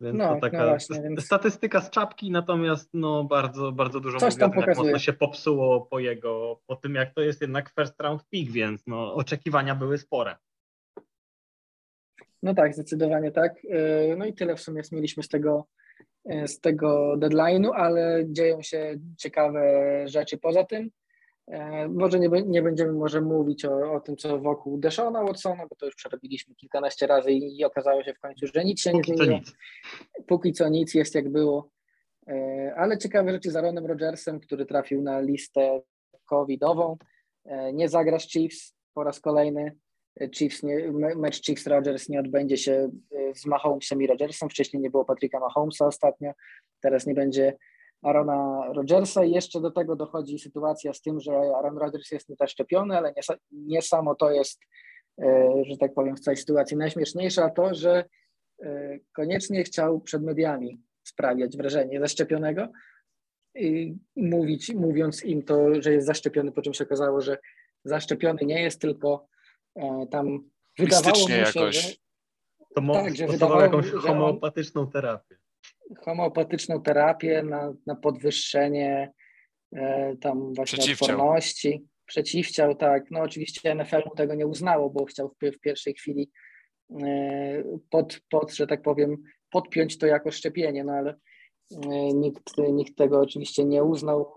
[0.00, 1.24] Więc no, to no taka no właśnie, więc...
[1.24, 5.12] statystyka z czapki, natomiast no bardzo, bardzo dużo Coś mówi o tym, jak mocno się
[5.12, 9.74] popsuło po jego, po tym jak to jest jednak first round pick, więc no oczekiwania
[9.74, 10.36] były spore.
[12.42, 13.64] No tak, zdecydowanie tak.
[13.64, 15.66] Y, no i tyle w sumie mieliśmy z tego,
[16.32, 19.62] y, z tego deadline'u, ale dzieją się ciekawe
[20.08, 20.90] rzeczy poza tym.
[21.50, 25.76] E, może nie, nie będziemy może mówić o, o tym, co wokół Deshona Watsona, bo
[25.76, 29.10] to już przerobiliśmy kilkanaście razy i, i okazało się w końcu, że nic się Póki
[29.10, 29.40] nie zmieniło.
[30.26, 31.70] Póki co nic jest jak było.
[32.28, 35.80] E, ale ciekawe rzeczy z Aaronem Rodgersem, który trafił na listę
[36.24, 36.96] covidową.
[37.44, 39.76] E, nie zagra z Chiefs po raz kolejny.
[40.34, 42.90] Chiefs nie, mecz Chiefs Rodgers nie odbędzie się
[43.34, 44.48] z Mahomesem i Rodgersem.
[44.48, 46.32] Wcześniej nie było Patryka Mahomesa ostatnio.
[46.80, 47.56] Teraz nie będzie
[48.02, 52.96] Arona Rodgersa i jeszcze do tego dochodzi sytuacja z tym, że Aaron Rodgers jest niezaszczepiony,
[52.96, 54.60] ale nie, nie samo to jest,
[55.22, 58.04] e, że tak powiem, w całej sytuacji najśmieszniejsze, a to, że
[58.62, 62.68] e, koniecznie chciał przed mediami sprawiać wrażenie zaszczepionego
[63.54, 67.38] i mówić, mówiąc im to, że jest zaszczepiony, po czym się okazało, że
[67.84, 69.26] zaszczepiony nie jest, tylko
[69.76, 71.86] e, tam wydawało mu się, jakoś.
[71.86, 71.94] że...
[72.74, 75.36] To tak, że wydawało, jakąś homeopatyczną terapię
[75.98, 79.12] homeopatyczną terapię na, na podwyższenie
[79.72, 81.08] e, tam właśnie Przeciwciał.
[81.08, 81.84] odporności.
[82.06, 83.10] Przeciwciał, tak.
[83.10, 86.30] No oczywiście NFL mu tego nie uznało, bo chciał w, w pierwszej chwili
[87.02, 89.16] e, pod, pod, że tak powiem,
[89.50, 91.14] podpiąć to jako szczepienie, no ale
[91.90, 94.34] e, nikt, nikt tego oczywiście nie uznał.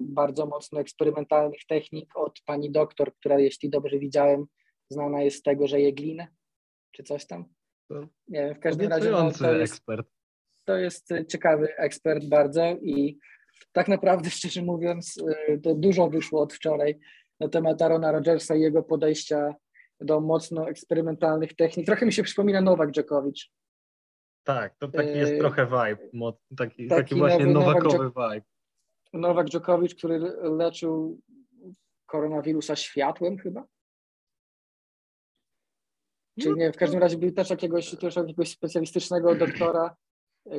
[0.00, 4.46] Bardzo mocno eksperymentalnych technik od pani doktor, która, jeśli dobrze widziałem,
[4.90, 6.26] znana jest z tego, że je glinę,
[6.92, 7.44] czy coś tam.
[8.28, 10.15] Nie wiem, w każdym razie no, to jest, ekspert
[10.66, 13.18] to jest ciekawy ekspert bardzo i
[13.72, 15.16] tak naprawdę, szczerze mówiąc,
[15.48, 16.98] y, to dużo wyszło od wczoraj
[17.40, 19.54] na temat Arona Rodgersa i jego podejścia
[20.00, 21.86] do mocno eksperymentalnych technik.
[21.86, 23.52] Trochę mi się przypomina Nowak Dżokowicz.
[24.44, 28.46] Tak, to taki jest y, trochę vibe, taki, taki, taki właśnie nowakowy Nowak vibe.
[29.12, 31.20] Nowak Dżokowicz, który leczył
[32.06, 33.64] koronawirusa światłem chyba?
[36.40, 39.96] Czyli nie, w każdym razie był też jakiegoś, też jakiegoś specjalistycznego doktora,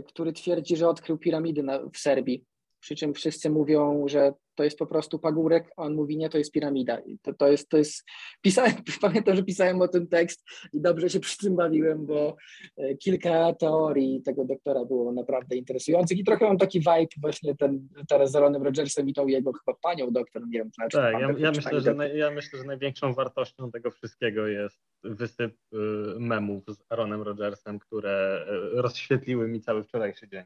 [0.08, 2.46] który twierdzi, że odkrył piramidy na, w Serbii.
[2.80, 6.38] Przy czym wszyscy mówią, że to jest po prostu pagórek, a on mówi nie, to
[6.38, 7.00] jest piramida.
[7.00, 8.04] I to, to jest, to jest,
[8.42, 12.36] pisałem, pamiętam, że pisałem o tym tekst i dobrze się przy tym bawiłem, bo
[12.78, 17.88] e, kilka teorii tego doktora było naprawdę interesujących i trochę mam taki vibe właśnie ten
[18.10, 20.72] teraz z Aaronem Rodgersem i tą jego chyba panią doktor, nie wiem.
[20.76, 24.80] Znaczy, tak, ja, ja myślę, że naj, ja myślę, że największą wartością tego wszystkiego jest
[25.04, 25.78] wysyp y,
[26.20, 28.46] memów z Aaronem Rodgersem, które
[28.78, 30.44] y, rozświetliły mi cały wczorajszy dzień.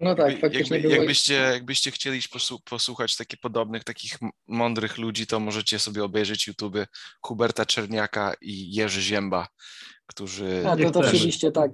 [0.00, 2.20] No tak, faktycznie Jakby, jakbyście, jakbyście chcieli
[2.64, 4.12] posłuchać takich podobnych, takich
[4.46, 6.76] mądrych ludzi, to możecie sobie obejrzeć YouTube
[7.20, 9.48] Huberta Czerniaka i Jerzy Zięba,
[10.06, 10.62] którzy...
[10.68, 11.72] A to, to oczywiście tak.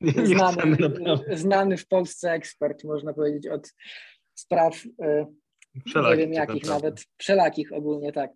[0.24, 0.76] Znany,
[1.32, 3.74] znany w Polsce ekspert, można powiedzieć, od
[4.34, 4.82] spraw
[5.86, 8.30] wszelakich, nie wiem jakich nawet, wszelakich ogólnie, tak.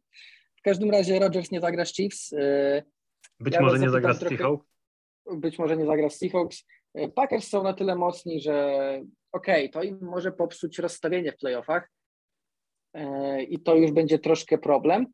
[0.57, 2.33] W każdym razie Rodgers nie zagra z Chiefs.
[2.33, 2.83] E,
[3.41, 4.67] Być ja może nie zagra z Seahawks?
[5.37, 6.65] Być może nie zagra z Seahawks.
[7.15, 8.79] Packers są na tyle mocni, że
[9.33, 11.91] okej, okay, to im może popsuć rozstawienie w playoffach
[12.95, 15.07] e, i to już będzie troszkę problem.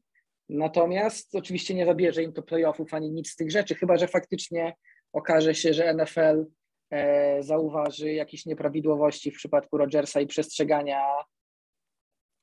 [0.48, 4.74] Natomiast oczywiście nie zabierze im to playoffów ani nic z tych rzeczy, chyba że faktycznie
[5.12, 6.46] okaże się, że NFL
[6.90, 11.02] e, zauważy jakieś nieprawidłowości w przypadku Rodgersa i przestrzegania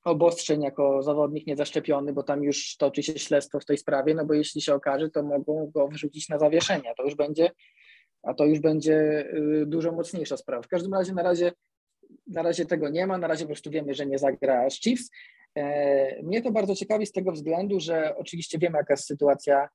[0.04, 4.34] obostrzeń jako zawodnik niezaszczepiony, bo tam już toczy się śledztwo w tej sprawie, no bo
[4.34, 6.92] jeśli się okaże, to mogą go wrzucić na zawieszenie.
[6.96, 7.50] To już będzie,
[8.28, 10.62] a to już będzie y, dużo mocniejsza sprawa.
[10.62, 11.52] W każdym razie na razie
[12.26, 15.10] na razie tego nie ma, na razie po prostu wiemy, że nie zagra Chiefs.
[15.54, 19.68] E, mnie to bardzo ciekawi z tego względu, że oczywiście wiemy, jaka jest sytuacja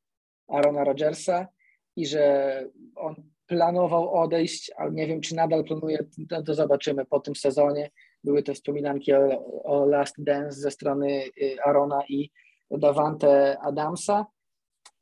[0.47, 1.47] Arona Rodgersa
[1.95, 3.15] i że on
[3.47, 7.89] planował odejść, ale nie wiem, czy nadal planuje, to, to zobaczymy po tym sezonie.
[8.23, 12.29] były te wspominanki o, o Last Dance ze strony y, Arona i
[12.71, 14.25] Davante Adamsa.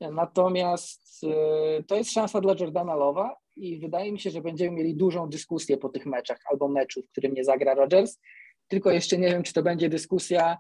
[0.02, 4.96] Natomiast y, to jest szansa dla Jordana Lowa i wydaje mi się, że będziemy mieli
[4.96, 8.20] dużą dyskusję po tych meczach albo meczu, w którym nie zagra Rodgers.
[8.68, 10.58] Tylko jeszcze nie wiem, czy to będzie dyskusja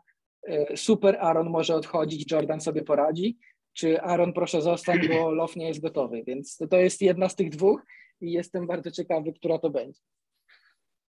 [0.50, 3.38] y, super Aaron może odchodzić, Jordan sobie poradzi,
[3.74, 6.24] czy Aaron proszę zostań, bo Love nie jest gotowy.
[6.28, 7.82] Więc to jest jedna z tych dwóch
[8.22, 10.02] i jestem bardzo ciekawy, która to będzie.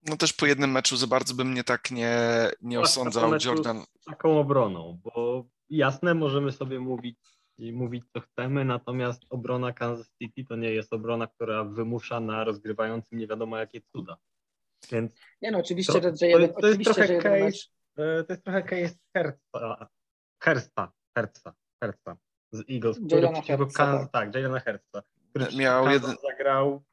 [0.04, 2.18] No też po jednym meczu za bardzo bym mnie tak nie,
[2.62, 3.84] nie osądzał Jordan.
[4.02, 7.18] Z taką obroną, bo jasne, możemy sobie mówić
[7.58, 12.44] i mówić co chcemy, natomiast obrona Kansas City to nie jest obrona, która wymusza na
[12.44, 14.18] rozgrywającym nie wiadomo jakie cuda.
[14.92, 17.72] Więc nie no, oczywiście, to, że, że jeden, to, jest trochę że case, mecz...
[17.98, 19.90] E, to jest trochę case Hersta,
[20.44, 22.18] Hersta, Hersta, Hersta
[22.52, 26.16] z Eagles, który przeciwko Kansas, tak, Jalena Hersta, który miał jeden...
[26.30, 26.84] zagrał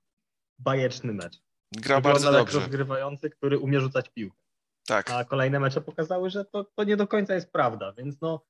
[0.58, 1.42] bajeczny mecz.
[1.72, 2.58] Grał bardzo dobrze.
[2.58, 4.36] rozgrywający, który umie rzucać piłkę.
[4.86, 5.10] Tak.
[5.10, 8.44] A kolejne mecze pokazały, że to, to nie do końca jest prawda, więc no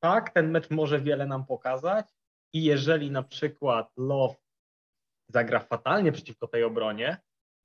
[0.00, 2.06] tak, ten mecz może wiele nam pokazać
[2.52, 4.34] i jeżeli na przykład Love
[5.28, 7.16] zagra fatalnie przeciwko tej obronie,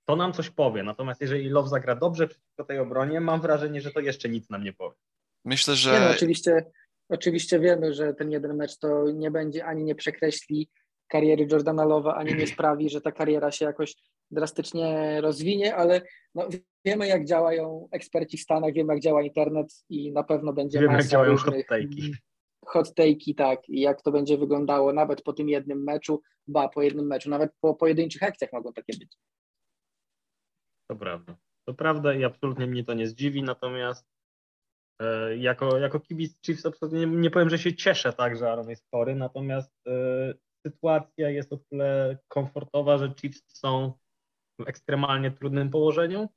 [0.06, 0.84] to nam coś powie.
[0.84, 4.64] Natomiast jeżeli Love zagra dobrze przeciwko tej obronie, mam wrażenie, że to jeszcze nic nam
[4.64, 4.98] nie powie.
[5.46, 5.92] Myślę, że...
[5.92, 6.66] Nie, no, oczywiście,
[7.10, 10.70] oczywiście wiemy, że ten jeden mecz to nie będzie, ani nie przekreśli
[11.08, 13.96] kariery Jordana Lowa, ani nie sprawi, że ta kariera się jakoś
[14.32, 16.02] drastycznie rozwinie, ale
[16.36, 16.48] no,
[16.86, 20.94] wiemy jak działają eksperci w Stanach, wiemy jak działa internet i na pewno będzie wiemy,
[20.94, 22.14] jak działają hot take'i.
[22.66, 26.82] Hot take'i, tak, i jak to będzie wyglądało nawet po tym jednym meczu, ba, po
[26.82, 29.18] jednym meczu, nawet po pojedynczych akcjach mogą takie być.
[30.90, 31.38] To prawda.
[31.68, 34.08] To prawda i absolutnie mnie to nie zdziwi, natomiast
[35.02, 38.70] e, jako, jako kibic Chiefs absolutnie nie, nie, powiem, że się cieszę tak, że Aaron
[38.70, 40.34] jest chory, natomiast e,
[40.68, 43.94] sytuacja jest o tyle komfortowa, że Chiefs są
[44.60, 46.30] w ekstremalnie trudnym położeniu.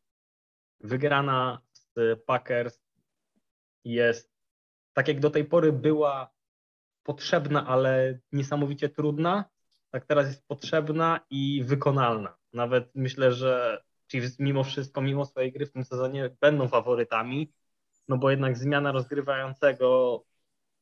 [0.81, 1.95] Wygrana z
[2.27, 2.81] Packers
[3.85, 4.31] jest,
[4.93, 6.31] tak jak do tej pory była
[7.03, 9.45] potrzebna, ale niesamowicie trudna,
[9.91, 12.37] tak teraz jest potrzebna i wykonalna.
[12.53, 17.53] Nawet myślę, że Chiefs mimo wszystko, mimo swojej gry w tym sezonie będą faworytami,
[18.09, 20.23] no bo jednak zmiana rozgrywającego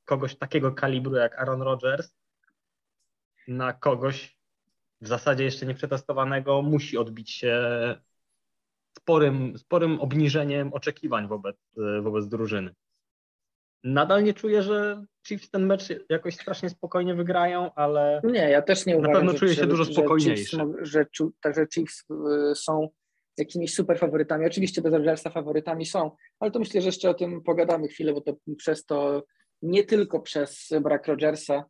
[0.04, 2.16] kogoś takiego kalibru jak Aaron Rodgers
[3.48, 4.38] na kogoś
[5.00, 7.60] w zasadzie jeszcze nieprzetestowanego musi odbić się
[8.98, 11.56] sporym, sporym obniżeniem oczekiwań wobec,
[12.02, 12.74] wobec drużyny.
[13.84, 18.20] Nadal nie czuję, że Chiefs ten mecz jakoś strasznie spokojnie wygrają, ale.
[18.24, 19.12] Nie, ja też nie uważam.
[19.12, 20.56] Na pewno czuję się dużo spokojniejszy.
[20.82, 22.88] Że, Chiefs, że, że Chiefs y, są
[23.38, 24.46] jakimiś super faworytami.
[24.46, 28.20] Oczywiście bez Rodgersa faworytami są, ale to myślę, że jeszcze o tym pogadamy chwilę, bo
[28.20, 29.22] to przez to
[29.62, 31.64] nie tylko przez brak Rodgersa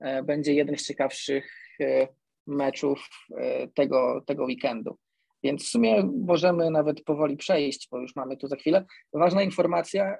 [0.00, 2.08] e, będzie jeden z ciekawszych e,
[2.46, 4.98] meczów e, tego, tego weekendu.
[5.42, 8.84] Więc w sumie możemy nawet powoli przejść, bo już mamy tu za chwilę.
[9.12, 10.18] Ważna informacja,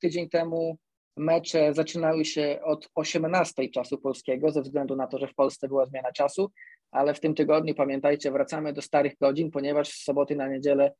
[0.00, 0.78] tydzień temu
[1.16, 5.86] mecze zaczynały się od 18 czasu polskiego, ze względu na to, że w Polsce była
[5.86, 6.50] zmiana czasu,
[6.90, 10.92] ale w tym tygodniu pamiętajcie, wracamy do starych godzin, ponieważ z soboty na niedzielę,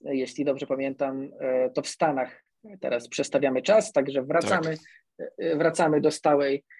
[0.00, 2.44] jeśli dobrze pamiętam, e, to w Stanach
[2.80, 4.76] teraz przestawiamy czas, także wracamy,
[5.18, 5.28] tak.
[5.38, 6.79] E, wracamy do stałej, e,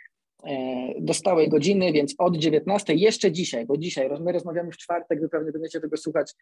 [1.00, 5.28] do stałej godziny, więc od 19 jeszcze dzisiaj, bo dzisiaj my rozmawiamy w czwartek, wy
[5.28, 6.32] pewnie będziecie tego słuchać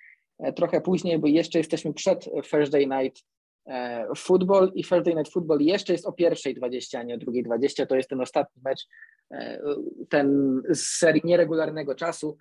[0.56, 3.24] trochę później, bo jeszcze jesteśmy przed Thursday Night
[4.16, 7.86] Football i Thursday Night Football jeszcze jest o pierwszej 20, a nie o drugiej 20.
[7.86, 8.86] To jest ten ostatni mecz,
[9.30, 9.60] e,
[10.08, 12.36] ten z serii nieregularnego czasu,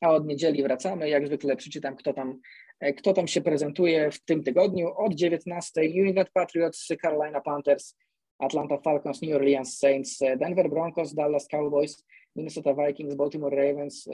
[0.00, 1.08] a od niedzieli wracamy.
[1.08, 2.40] Jak zwykle przeczytam, kto tam,
[2.80, 4.88] e, kto tam się prezentuje w tym tygodniu.
[4.96, 7.96] Od 19 New England Patriots, Carolina Panthers,
[8.42, 12.02] Atlanta Falcons, New Orleans Saints, e, Denver Broncos, Dallas Cowboys,
[12.34, 14.08] Minnesota Vikings, Baltimore Ravens,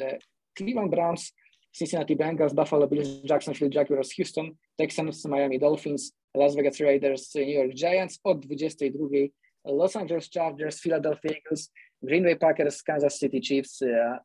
[0.54, 1.32] Cleveland Browns,
[1.72, 7.74] Cincinnati Bengals, Buffalo Bills, Jacksonville Jaguars, Houston, Texans, Miami Dolphins, Las Vegas Raiders, New York
[7.74, 9.32] Giants, od 22
[9.64, 14.18] Los Angeles Chargers, Philadelphia Eagles, Green Bay Packers, Kansas City Chiefs, uh,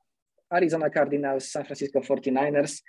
[0.53, 2.81] Arizona Cardinals, San Francisco 49ers,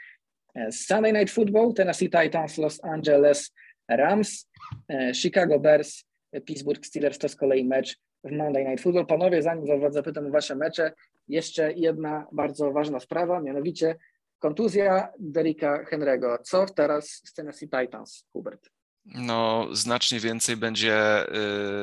[0.58, 3.50] uh, Sunday Night Football, Tennessee Titans, Los Angeles
[3.88, 4.46] Rams,
[4.92, 6.04] uh, Chicago Bears,
[6.40, 9.06] Pittsburgh Steelers to z kolei mecz w Monday Night Football.
[9.06, 10.92] Panowie, zanim zapytam o wasze mecze,
[11.28, 13.96] jeszcze jedna bardzo ważna sprawa, mianowicie
[14.38, 16.38] kontuzja Derricka Henry'ego.
[16.42, 18.70] Co teraz z Tennessee Titans, Hubert?
[19.04, 21.26] no, znacznie więcej będzie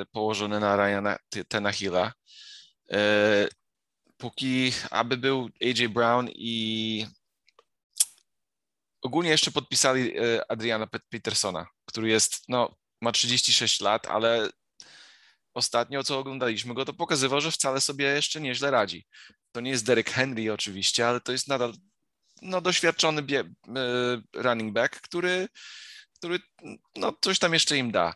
[0.02, 2.14] y, położone na Ryana Tenahilla.
[2.92, 2.96] Y,
[4.18, 7.06] póki aby był AJ Brown i
[9.02, 14.50] ogólnie jeszcze podpisali y, Adriana Petersona, który jest, no, ma 36 lat, ale
[15.54, 19.06] ostatnio co oglądaliśmy go, to pokazywał, że wcale sobie jeszcze nieźle radzi.
[19.52, 21.74] To nie jest Derek Henry oczywiście, ale to jest nadal
[22.42, 23.24] no, doświadczony
[24.34, 25.48] running back, który
[26.22, 26.40] który
[26.96, 28.14] no, coś tam jeszcze im da.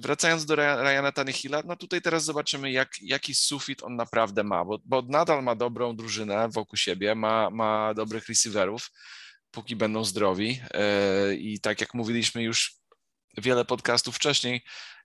[0.00, 4.78] Wracając do Ryana Tannehilla, no tutaj teraz zobaczymy, jak, jaki sufit on naprawdę ma, bo,
[4.84, 8.90] bo nadal ma dobrą drużynę wokół siebie, ma, ma dobrych receiverów,
[9.50, 10.60] póki będą zdrowi.
[10.74, 12.81] E, I tak jak mówiliśmy już
[13.36, 14.64] wiele podcastów wcześniej,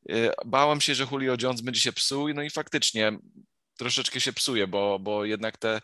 [0.09, 3.19] e, bałem się, że Julio Jones będzie się psuł, no i faktycznie
[3.77, 5.81] troszeczkę się psuje, bo, bo jednak te,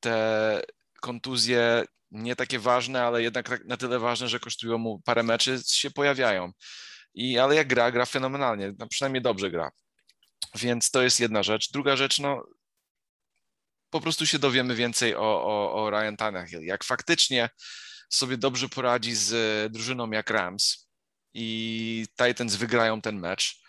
[0.00, 0.62] te
[1.00, 5.60] kontuzje nie takie ważne, ale jednak tak na tyle ważne, że kosztują mu parę meczy,
[5.66, 6.52] się pojawiają.
[7.14, 9.70] I, ale jak gra, gra fenomenalnie, no przynajmniej dobrze gra.
[10.54, 11.72] Więc to jest jedna rzecz.
[11.72, 12.46] Druga rzecz, no
[13.90, 16.62] po prostu się dowiemy więcej o, o, o Ryan Tannehill.
[16.62, 17.50] Jak faktycznie
[18.08, 20.89] sobie dobrze poradzi z drużyną jak Rams
[21.34, 23.60] i Titans wygrają ten mecz,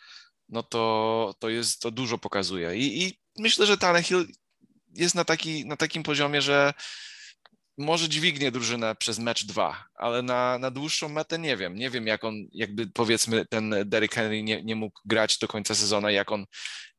[0.49, 2.77] no to, to jest, to dużo pokazuje.
[2.77, 4.27] I, i myślę, że Tannehill
[4.95, 6.73] jest na, taki, na takim poziomie, że
[7.77, 11.75] może dźwignie drużynę przez mecz dwa, ale na, na dłuższą metę nie wiem.
[11.75, 15.75] Nie wiem, jak on, jakby powiedzmy, ten Derrick Henry nie, nie mógł grać do końca
[15.75, 16.45] sezonu, jak on,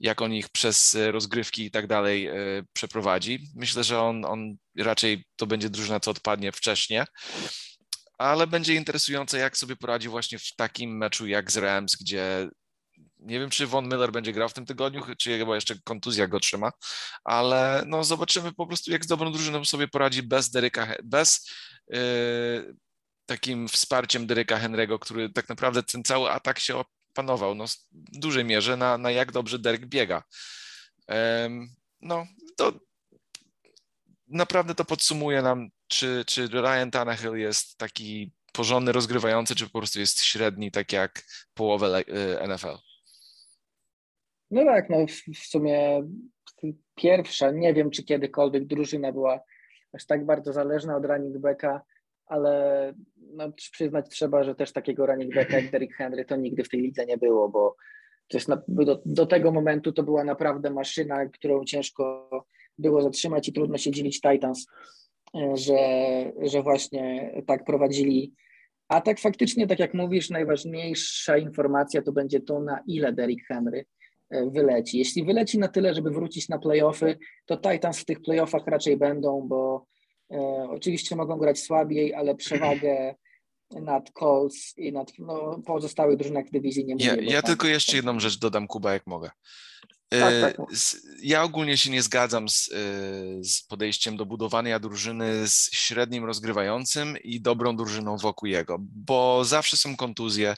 [0.01, 2.35] jak on ich przez rozgrywki i tak dalej e,
[2.73, 3.39] przeprowadzi.
[3.57, 7.03] Myślę, że on, on raczej to będzie drużyna, co odpadnie wcześniej,
[8.23, 12.49] ale będzie interesujące, jak sobie poradzi właśnie w takim meczu jak z Rams, gdzie
[13.19, 16.41] nie wiem, czy Von Miller będzie grał w tym tygodniu, czy chyba jeszcze kontuzja go
[16.41, 16.73] trzyma,
[17.25, 21.51] ale no zobaczymy po prostu, jak z dobrą drużyną sobie poradzi bez Deryka, bez
[21.89, 22.77] yy,
[23.27, 26.83] takim wsparciem Deryka Henry'ego, który tak naprawdę ten cały atak się
[27.13, 30.23] opanował no, w dużej mierze na, na jak dobrze Derek biega.
[31.09, 31.17] Yy,
[32.01, 32.73] no, to
[34.29, 40.01] naprawdę to podsumuje nam, czy, czy Ryan Tannehill jest taki porządny, rozgrywający, czy po prostu
[40.01, 41.23] jest średni, tak jak
[41.55, 42.77] połowę y, NFL.
[44.51, 46.03] No tak, no w, w sumie
[46.95, 49.41] pierwsza, nie wiem czy kiedykolwiek drużyna była
[49.93, 51.83] aż tak bardzo zależna od running backa,
[52.27, 56.69] ale no, przyznać trzeba, że też takiego running backa jak Derrick Henry to nigdy w
[56.69, 57.77] tej lidze nie było, bo
[58.29, 62.29] to jest na, do, do tego momentu to była naprawdę maszyna, którą ciężko
[62.79, 64.67] było zatrzymać i trudno się dziwić Titans,
[65.55, 65.79] że,
[66.43, 68.33] że właśnie tak prowadzili.
[68.89, 73.85] A tak faktycznie, tak jak mówisz, najważniejsza informacja to będzie to, na ile Derrick Henry
[74.33, 74.99] E, wyleci.
[74.99, 79.49] Jeśli wyleci na tyle, żeby wrócić na playoffy, to Titans w tych playoffach raczej będą,
[79.49, 79.87] bo
[80.31, 80.37] e,
[80.71, 83.15] oczywiście mogą grać słabiej, ale przewagę
[83.81, 87.07] nad Colts i nad no, pozostałych drużynach dywizji nie mówię.
[87.07, 89.31] Ja, ja tylko jeszcze jedną rzecz dodam, Kuba, jak mogę.
[90.21, 90.61] Tak, tak.
[90.61, 90.65] E,
[91.23, 92.75] ja ogólnie się nie zgadzam z, e,
[93.45, 99.77] z, podejściem do budowania drużyny z średnim rozgrywającym i dobrą drużyną wokół jego, bo zawsze
[99.77, 100.55] są kontuzje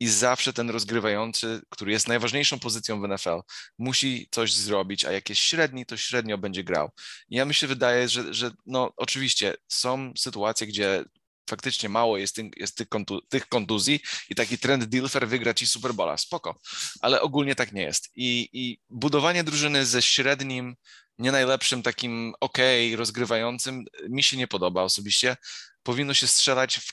[0.00, 3.40] i zawsze ten rozgrywający, który jest najważniejszą pozycją w NFL,
[3.78, 6.90] musi coś zrobić, a jak jest średni, to średnio będzie grał.
[7.28, 11.04] I ja mi się wydaje, że, że no oczywiście są sytuacje, gdzie
[11.50, 15.66] faktycznie mało jest, tych, jest tych, kontu, tych kontuzji i taki trend Dilfer wygra ci
[15.66, 16.60] Superbola, spoko,
[17.00, 18.10] ale ogólnie tak nie jest.
[18.16, 20.76] I, I budowanie drużyny ze średnim,
[21.18, 22.58] nie najlepszym takim ok,
[22.96, 25.36] rozgrywającym mi się nie podoba osobiście.
[25.82, 26.92] Powinno się strzelać w,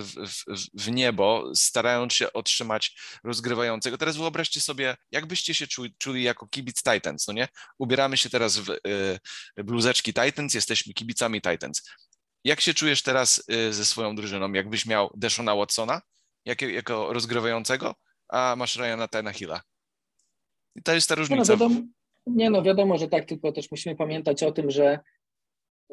[0.00, 3.98] w, w, niebo, starając się otrzymać rozgrywającego.
[3.98, 7.48] Teraz wyobraźcie sobie, jakbyście się czuli, czuli jako kibic Titans, no nie?
[7.78, 11.82] Ubieramy się teraz w y, bluzeczki Titans, jesteśmy kibicami Titans
[12.46, 14.52] jak się czujesz teraz y, ze swoją drużyną?
[14.52, 16.02] Jakbyś miał Deshona Watsona
[16.44, 17.94] jako, jako rozgrywającego,
[18.28, 19.60] a masz Ryana Tannehilla?
[20.74, 21.52] I to jest ta różnica.
[21.52, 21.86] Nie no, wiadomo,
[22.26, 24.98] nie no, wiadomo, że tak, tylko też musimy pamiętać o tym, że,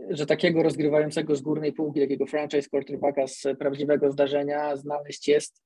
[0.10, 5.64] że takiego rozgrywającego z górnej półki, takiego franchise quarterbacka z prawdziwego zdarzenia znaleźć jest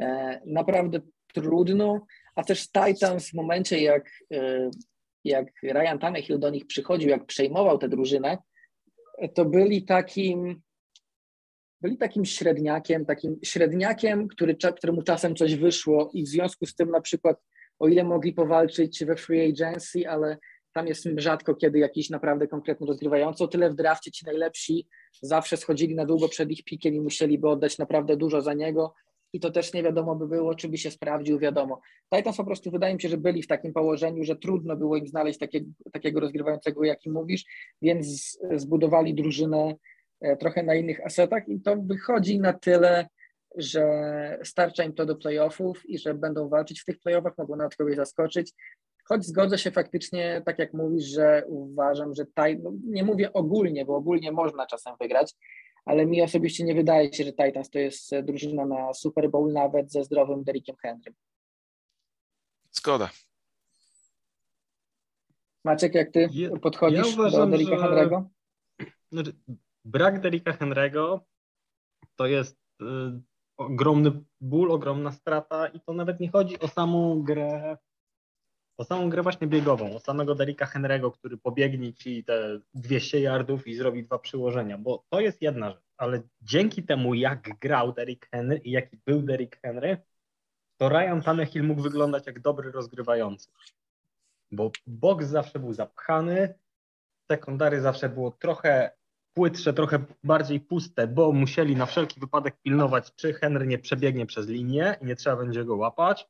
[0.00, 1.00] e, naprawdę
[1.34, 4.70] trudno, a też Titans w momencie, jak, e,
[5.24, 8.38] jak Ryan Tannehill do nich przychodził, jak przejmował tę drużynę,
[9.28, 10.62] to byli takim,
[11.80, 16.90] byli takim średniakiem, takim średniakiem, który, któremu czasem coś wyszło i w związku z tym
[16.90, 17.36] na przykład,
[17.78, 20.38] o ile mogli powalczyć we free agency, ale
[20.74, 24.88] tam jest rzadko kiedy jakiś naprawdę konkretny rozgrywający, o tyle w drafcie ci najlepsi
[25.22, 28.94] zawsze schodzili na długo przed ich pikiem i musieliby oddać naprawdę dużo za niego
[29.32, 31.80] i to też nie wiadomo by było, czy by się sprawdził, wiadomo.
[32.14, 35.06] Titans po prostu wydaje mi się, że byli w takim położeniu, że trudno było im
[35.06, 37.44] znaleźć takiego, takiego rozgrywającego, jaki mówisz,
[37.82, 39.74] więc zbudowali drużynę
[40.20, 43.06] e, trochę na innych asetach i to wychodzi na tyle,
[43.56, 47.76] że starcza im to do playoffów i że będą walczyć w tych playoffach, mogą nawet
[47.76, 48.52] kogoś zaskoczyć.
[49.04, 53.84] Choć zgodzę się faktycznie, tak jak mówisz, że uważam, że taj, no nie mówię ogólnie,
[53.84, 55.34] bo ogólnie można czasem wygrać,
[55.84, 59.52] ale mi osobiście nie wydaje się, że Titans to jest e, drużyna na Super Bowl
[59.52, 61.14] nawet ze zdrowym Derrickiem Henrym.
[62.70, 63.10] Zgoda.
[65.64, 66.28] Maciek, jak ty
[66.62, 68.24] podchodzisz ja uważam, do Derricka Henry'ego?
[69.12, 69.32] Znaczy,
[69.84, 71.20] brak Derricka Henry'ego
[72.16, 72.84] to jest y,
[73.56, 77.76] ogromny ból, ogromna strata i to nawet nie chodzi o samą grę,
[78.76, 83.66] o samą grę właśnie biegową, o samego Derricka Henry'ego, który pobiegnie ci te 200 yardów
[83.66, 88.28] i zrobi dwa przyłożenia, bo to jest jedna rzecz, ale dzięki temu jak grał Derrick
[88.30, 89.96] Henry i jaki był Derrick Henry,
[90.76, 93.50] to Ryan Tannehill mógł wyglądać jak dobry rozgrywający,
[94.50, 96.54] bo box zawsze był zapchany,
[97.30, 98.90] sekundary zawsze było trochę
[99.34, 104.48] płytsze, trochę bardziej puste, bo musieli na wszelki wypadek pilnować, czy Henry nie przebiegnie przez
[104.48, 106.28] linię i nie trzeba będzie go łapać.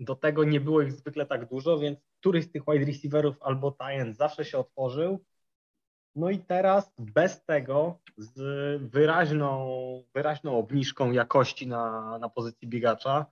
[0.00, 3.72] Do tego nie było ich zwykle tak dużo, więc któryś z tych wide receiverów albo
[3.72, 5.24] tie zawsze się otworzył.
[6.14, 8.38] No i teraz bez tego, z
[8.82, 9.68] wyraźną,
[10.14, 13.26] wyraźną obniżką jakości na, na pozycji biegacza,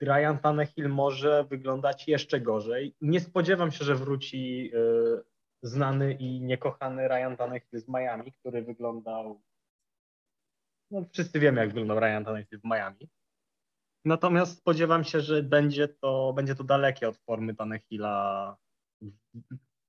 [0.00, 2.94] Ryan Tannehill może wyglądać jeszcze gorzej.
[3.00, 5.22] Nie spodziewam się, że wróci y,
[5.62, 9.42] znany i niekochany Ryan Tannehill z Miami, który wyglądał.
[10.90, 13.08] No, wszyscy wiemy, jak wyglądał Ryan Tannehill w Miami.
[14.06, 18.56] Natomiast spodziewam się, że będzie to, będzie to dalekie od formy Tannehilla,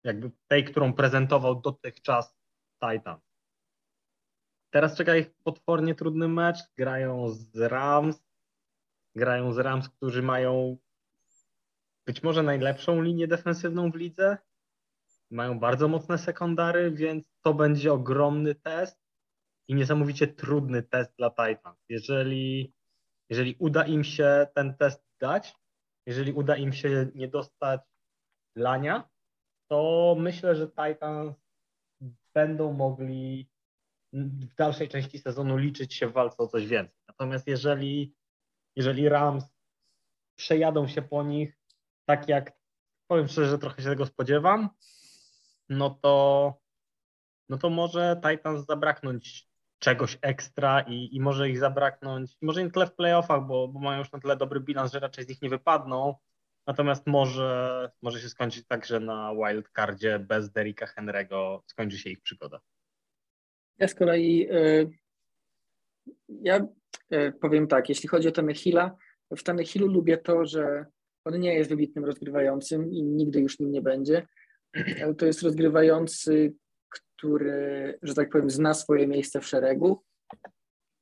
[0.03, 2.37] jakby tej, którą prezentował dotychczas
[2.79, 3.19] Titan.
[4.69, 6.57] Teraz czeka ich potwornie trudny mecz.
[6.77, 8.23] Grają z Rams.
[9.15, 10.77] Grają z Rams, którzy mają
[12.05, 14.37] być może najlepszą linię defensywną w lidze
[15.31, 18.99] mają bardzo mocne sekundary, więc to będzie ogromny test
[19.67, 21.77] i niesamowicie trudny test dla Titans.
[21.89, 22.73] Jeżeli,
[23.29, 25.55] jeżeli uda im się ten test dać,
[26.05, 27.81] jeżeli uda im się nie dostać
[28.55, 29.09] lania,
[29.67, 31.35] to myślę, że Titans
[32.33, 33.49] będą mogli
[34.13, 36.97] w dalszej części sezonu liczyć się w walce o coś więcej.
[37.07, 38.15] Natomiast jeżeli,
[38.75, 39.45] jeżeli Rams
[40.37, 41.57] przejadą się po nich,
[42.05, 42.57] tak jak
[43.07, 44.69] powiem szczerze, że trochę się tego spodziewam,
[45.69, 46.53] no to,
[47.49, 49.46] no to może Titans zabraknąć
[49.79, 53.99] czegoś ekstra i, i może ich zabraknąć, może nie tyle w playoffach, bo, bo mają
[53.99, 56.15] już na tyle dobry bilans, że raczej z nich nie wypadną,
[56.67, 62.21] natomiast może, może się skończyć tak, że na wildcardzie bez Derricka Henry'ego skończy się ich
[62.21, 62.59] przygoda.
[63.77, 64.89] Ja z kolei y,
[66.29, 66.67] ja
[67.13, 68.95] y, powiem tak, jeśli chodzi o Tanehila,
[69.37, 70.85] w Tanehillu lubię to, że
[71.25, 74.27] on nie jest wybitnym rozgrywającym i nigdy już nim nie będzie,
[75.03, 76.53] ale to jest rozgrywający,
[77.17, 80.03] który, że tak powiem, zna swoje miejsce w szeregu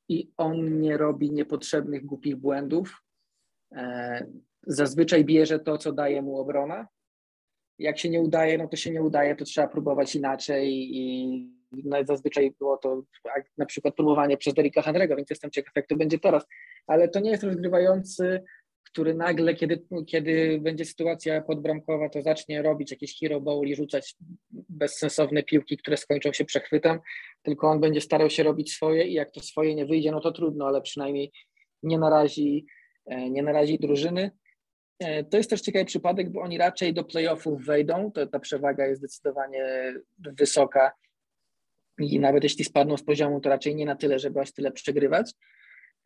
[0.08, 3.02] i on nie robi niepotrzebnych, głupich błędów.
[3.72, 4.26] E,
[4.62, 6.88] zazwyczaj bierze to, co daje mu obrona.
[7.78, 11.96] Jak się nie udaje, no to się nie udaje, to trzeba próbować inaczej i no,
[12.04, 13.02] zazwyczaj było to
[13.58, 16.46] na przykład próbowanie przez Derricka Henry'ego, więc jestem ciekaw, jak to będzie teraz.
[16.86, 18.42] Ale to nie jest rozgrywający,
[18.86, 24.16] który nagle, kiedy, kiedy będzie sytuacja podbramkowa, to zacznie robić jakieś hero ball i rzucać
[24.50, 26.98] bezsensowne piłki, które skończą się przechwytem,
[27.42, 30.32] tylko on będzie starał się robić swoje i jak to swoje nie wyjdzie, no to
[30.32, 31.32] trudno, ale przynajmniej
[31.82, 32.66] nie narazi,
[33.06, 34.30] e, nie narazi drużyny.
[34.98, 38.86] E, to jest też ciekawy przypadek, bo oni raczej do playoffów wejdą, to ta przewaga
[38.86, 40.92] jest zdecydowanie wysoka
[41.98, 45.32] i nawet jeśli spadną z poziomu, to raczej nie na tyle, żeby aż tyle przegrywać.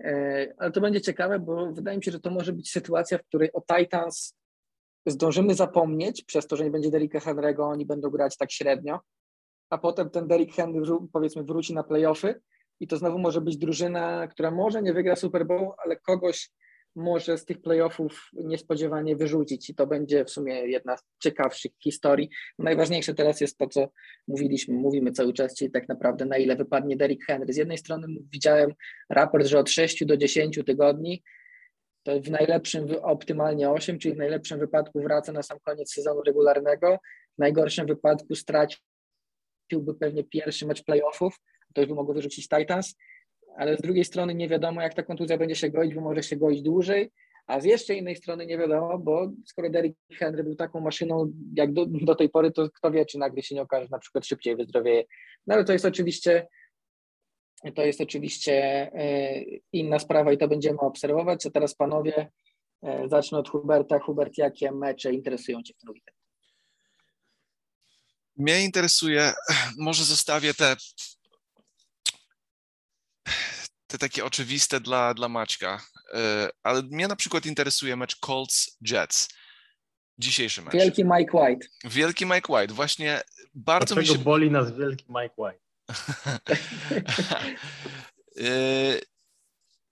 [0.00, 3.22] E, ale to będzie ciekawe, bo wydaje mi się, że to może być sytuacja, w
[3.22, 4.36] której o Titans
[5.06, 9.00] zdążymy zapomnieć, przez to, że nie będzie Derricka Henry'ego, oni będą grać tak średnio,
[9.70, 10.82] a potem ten Derrick Henry
[11.12, 12.40] powiedzmy wróci na playoffy
[12.80, 16.50] i to znowu może być drużyna, która może nie wygra Super Bowl, ale kogoś
[16.96, 22.30] może z tych playoffów niespodziewanie wyrzucić i to będzie w sumie jedna z ciekawszych historii.
[22.58, 23.88] Najważniejsze teraz jest to, co
[24.28, 27.52] mówiliśmy, mówimy cały czas, czyli tak naprawdę na ile wypadnie Derrick Henry.
[27.52, 28.74] Z jednej strony widziałem
[29.10, 31.22] raport, że od 6 do 10 tygodni
[32.02, 36.98] to w najlepszym optymalnie 8, czyli w najlepszym wypadku wraca na sam koniec sezonu regularnego,
[37.36, 41.40] w najgorszym wypadku straciłby pewnie pierwszy mecz playoffów,
[41.74, 42.94] to już by mogło wyrzucić Titans,
[43.56, 46.36] ale z drugiej strony nie wiadomo, jak ta kontuzja będzie się goić, bo może się
[46.36, 47.10] goić dłużej,
[47.46, 51.72] a z jeszcze innej strony nie wiadomo, bo skoro Derrick Henry był taką maszyną jak
[51.72, 54.56] do, do tej pory, to kto wie, czy nagle się nie okaże, na przykład szybciej
[54.56, 55.04] wyzdrowieje.
[55.46, 56.46] No ale to jest oczywiście
[57.74, 58.54] to jest oczywiście
[58.94, 59.42] e,
[59.72, 61.46] inna sprawa i to będziemy obserwować.
[61.46, 62.30] A teraz panowie,
[62.82, 63.98] e, zacznę od Huberta.
[63.98, 66.20] Hubert, jakie mecze interesują Cię w tym weekendzie?
[68.36, 69.32] Mnie interesuje,
[69.78, 70.76] może zostawię te
[73.90, 75.80] te takie oczywiste dla, dla Maćka,
[76.14, 79.28] e, ale mnie na przykład interesuje mecz Colts-Jets.
[80.18, 80.74] Dzisiejszy mecz.
[80.74, 81.66] Wielki Mike White.
[81.84, 82.74] Wielki Mike White.
[82.74, 83.20] Właśnie
[83.54, 84.24] bardzo Dlaczego mi się...
[84.24, 85.60] boli nas wielki Mike White?
[88.36, 88.98] E,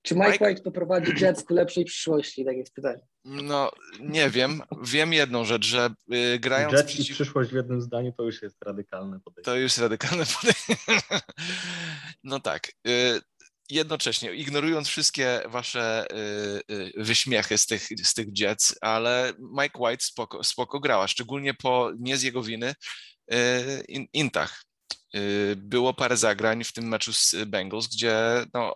[0.02, 2.44] Czy Mike, Mike White poprowadzi Jets ku lepszej przyszłości?
[2.44, 3.06] Tak jest pytanie.
[3.24, 3.70] No,
[4.00, 4.62] nie wiem.
[4.82, 7.10] Wiem jedną rzecz, że y, grając Jets przeciw...
[7.10, 9.50] i przyszłość w jednym zdaniu to już jest radykalne podejście.
[9.50, 10.76] To już radykalne podejście.
[12.24, 12.68] No tak.
[12.86, 13.20] Y,
[13.70, 16.06] jednocześnie ignorując wszystkie wasze
[16.68, 21.54] y, y, wyśmiechy z tych, z tych Jets, ale Mike White spoko, spoko grała, szczególnie
[21.54, 22.74] po nie z jego winy
[23.32, 24.64] y, in, intach.
[25.56, 28.16] Było parę zagrań w tym meczu z Bengals, gdzie
[28.54, 28.74] no,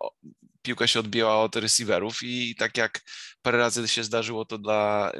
[0.62, 3.00] piłka się odbiła od receiverów i tak jak
[3.42, 5.12] parę razy się zdarzyło to dla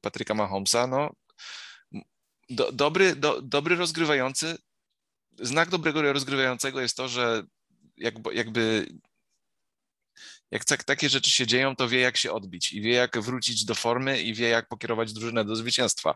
[0.00, 1.14] Patryka Mahomesa, no
[2.50, 4.58] do, dobry, do, dobry rozgrywający,
[5.40, 7.42] znak dobrego rozgrywającego jest to, że
[7.96, 8.86] jakby, jakby
[10.52, 13.64] jak tak, takie rzeczy się dzieją, to wie, jak się odbić i wie, jak wrócić
[13.64, 16.14] do formy i wie, jak pokierować drużynę do zwycięstwa.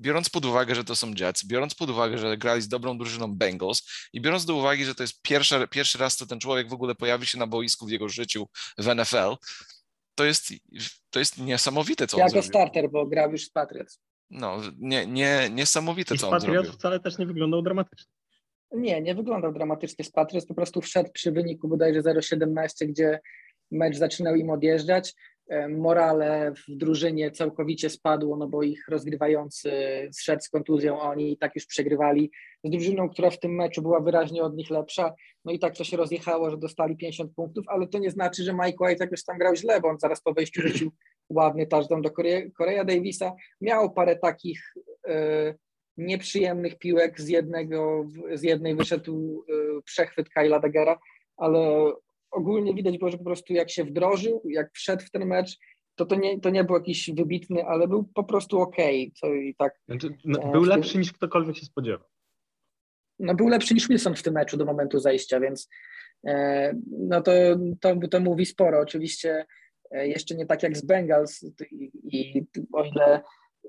[0.00, 3.36] Biorąc pod uwagę, że to są Jets, biorąc pod uwagę, że grali z dobrą drużyną
[3.36, 6.72] Bengals i biorąc do uwagi, że to jest pierwszy, pierwszy raz, co ten człowiek w
[6.72, 9.36] ogóle pojawi się na boisku w jego życiu w NFL,
[10.14, 10.52] to jest,
[11.10, 12.46] to jest niesamowite, co jako on zrobił.
[12.46, 14.00] Jako starter, bo grał już z Patriots.
[14.30, 16.72] No, nie, nie, niesamowite, I co on zrobił.
[16.72, 18.12] wcale też nie wyglądał dramatycznie.
[18.72, 23.20] Nie, nie wyglądał dramatycznie z Patriots, po prostu wszedł przy wyniku bodajże 0,17, gdzie
[23.70, 25.14] mecz zaczynał im odjeżdżać.
[25.48, 29.70] E, morale w drużynie całkowicie spadło, no bo ich rozgrywający
[30.12, 32.30] zszedł z kontuzją, oni i tak już przegrywali
[32.64, 35.14] z drużyną, która w tym meczu była wyraźnie od nich lepsza.
[35.44, 38.52] No i tak to się rozjechało, że dostali 50 punktów, ale to nie znaczy, że
[38.52, 40.92] Mike White jakoś tam grał źle, bo on zaraz po wejściu rzucił
[41.30, 42.10] ładny touchdown do
[42.58, 43.32] Korea Davisa.
[43.60, 44.74] Miał parę takich
[45.08, 45.54] e,
[46.00, 50.98] nieprzyjemnych piłek, z, jednego, z jednej wyszedł e, przechwyt Kyla Daggera,
[51.36, 51.92] ale
[52.30, 55.58] ogólnie widać było, że po prostu jak się wdrożył, jak wszedł w ten mecz,
[55.94, 59.12] to to nie, to nie był jakiś wybitny, ale był po prostu okej.
[59.22, 62.08] Okay, i tak, znaczy, no, e, był lepszy niż ktokolwiek się spodziewał.
[63.18, 65.68] No był lepszy niż Wilson w tym meczu do momentu zajścia, więc
[66.26, 67.32] e, no to,
[67.80, 68.80] to, to mówi sporo.
[68.80, 69.46] Oczywiście
[69.90, 73.22] e, jeszcze nie tak jak z Bengals i, i o ile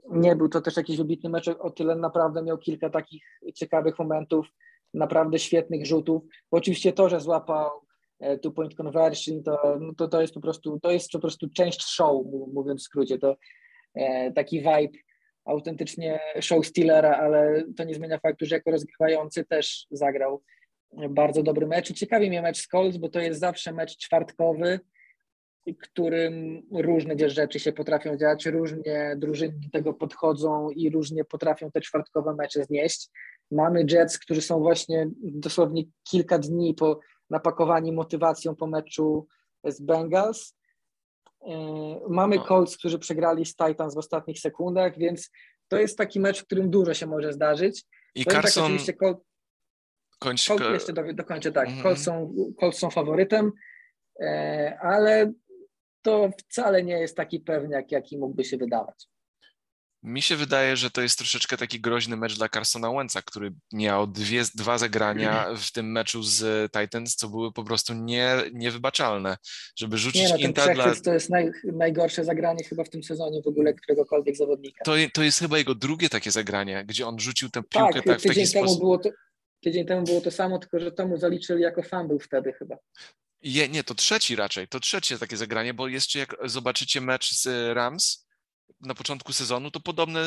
[0.10, 3.24] nie był to też jakiś wybitny mecz, o tyle naprawdę miał kilka takich
[3.56, 4.47] ciekawych momentów,
[4.93, 6.24] naprawdę świetnych rzutów.
[6.52, 7.70] Bo oczywiście to, że złapał
[8.22, 11.49] E, two point conversion, to, no to, to jest po prostu, to jest po prostu
[11.49, 13.38] część show, mówiąc w skrócie, to
[13.95, 14.99] e, taki vibe
[15.45, 20.43] autentycznie show stealera, ale to nie zmienia faktu, że jako rozgrywający też zagrał
[21.10, 21.89] bardzo dobry mecz.
[21.89, 24.80] I ciekawi mnie mecz z Colts, bo to jest zawsze mecz czwartkowy,
[25.82, 31.82] którym różne rzeczy się potrafią dziać, różnie drużyny do tego podchodzą i różnie potrafią te
[31.82, 33.09] czwartkowe mecze znieść.
[33.51, 36.99] Mamy Jets, którzy są właśnie dosłownie kilka dni po
[37.30, 39.28] napakowani motywacją po meczu
[39.66, 40.55] z Bengals.
[41.47, 41.55] E,
[42.09, 42.43] mamy no.
[42.43, 45.32] Colts, którzy przegrali z Titans w ostatnich sekundach, więc
[45.68, 47.84] to jest taki mecz, w którym dużo się może zdarzyć.
[48.16, 48.64] I tak, Carson...
[48.64, 49.18] Tak, oczywiście Colt...
[50.20, 50.47] Kończ...
[50.47, 51.68] Colt jeszcze do, dokończę tak.
[51.68, 51.84] Mm.
[51.84, 53.51] Colts, są, Colts są faworytem,
[54.22, 55.34] e, ale
[56.02, 59.08] to wcale nie jest taki pewniak, jaki mógłby się wydawać.
[60.04, 64.08] Mi się wydaje, że to jest troszeczkę taki groźny mecz dla Carsona Wentza, który miał
[64.08, 69.38] dwie, dwa zagrania w tym meczu z Titans, co były po prostu nie, niewybaczalne,
[69.76, 70.95] żeby rzucić nie, no, inta dla...
[70.95, 74.84] To jest naj, najgorsze zagranie chyba w tym sezonie w ogóle któregokolwiek zawodnika.
[74.84, 78.20] To, to jest chyba jego drugie takie zagranie, gdzie on rzucił tę piłkę tak, tak
[78.20, 78.80] w taki temu sposób.
[78.80, 79.10] Było to,
[79.64, 82.78] tydzień temu było to samo, tylko że temu zaliczyli jako fumble wtedy chyba.
[83.42, 87.76] Je, nie, to trzeci raczej, to trzecie takie zagranie, bo jeszcze jak zobaczycie mecz z
[87.76, 88.28] Rams,
[88.82, 90.20] na początku sezonu, to podobny,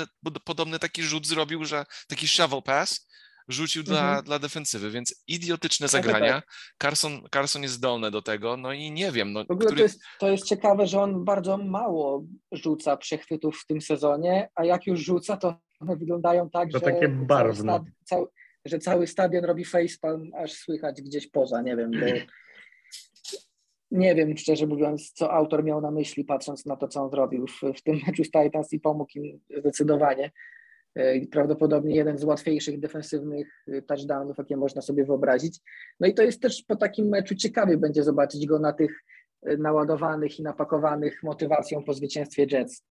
[0.44, 3.08] podobny taki rzut zrobił, że taki shovel pass
[3.48, 4.24] rzucił dla, mhm.
[4.24, 6.32] dla defensywy, więc idiotyczne zagrania.
[6.32, 6.46] Tak.
[6.82, 9.32] Carson, Carson jest zdolny do tego, no i nie wiem.
[9.32, 9.76] No, w ogóle który...
[9.76, 14.64] to, jest, to jest ciekawe, że on bardzo mało rzuca przechwytów w tym sezonie, a
[14.64, 17.72] jak już rzuca, to one wyglądają tak, to że, takie barwne.
[17.72, 18.26] Cały, cały,
[18.64, 22.06] że cały stadion robi facepalm, aż słychać gdzieś poza, nie wiem, bo
[23.94, 27.46] nie wiem, szczerze mówiąc, co autor miał na myśli, patrząc na to, co on zrobił
[27.46, 30.30] w, w tym meczu z Titans i pomógł im zdecydowanie.
[30.94, 35.60] E, prawdopodobnie jeden z łatwiejszych defensywnych e, touchdownów, jakie można sobie wyobrazić.
[36.00, 39.04] No i to jest też po takim meczu ciekawie będzie zobaczyć go na tych
[39.42, 42.82] e, naładowanych i napakowanych motywacją po zwycięstwie Jets.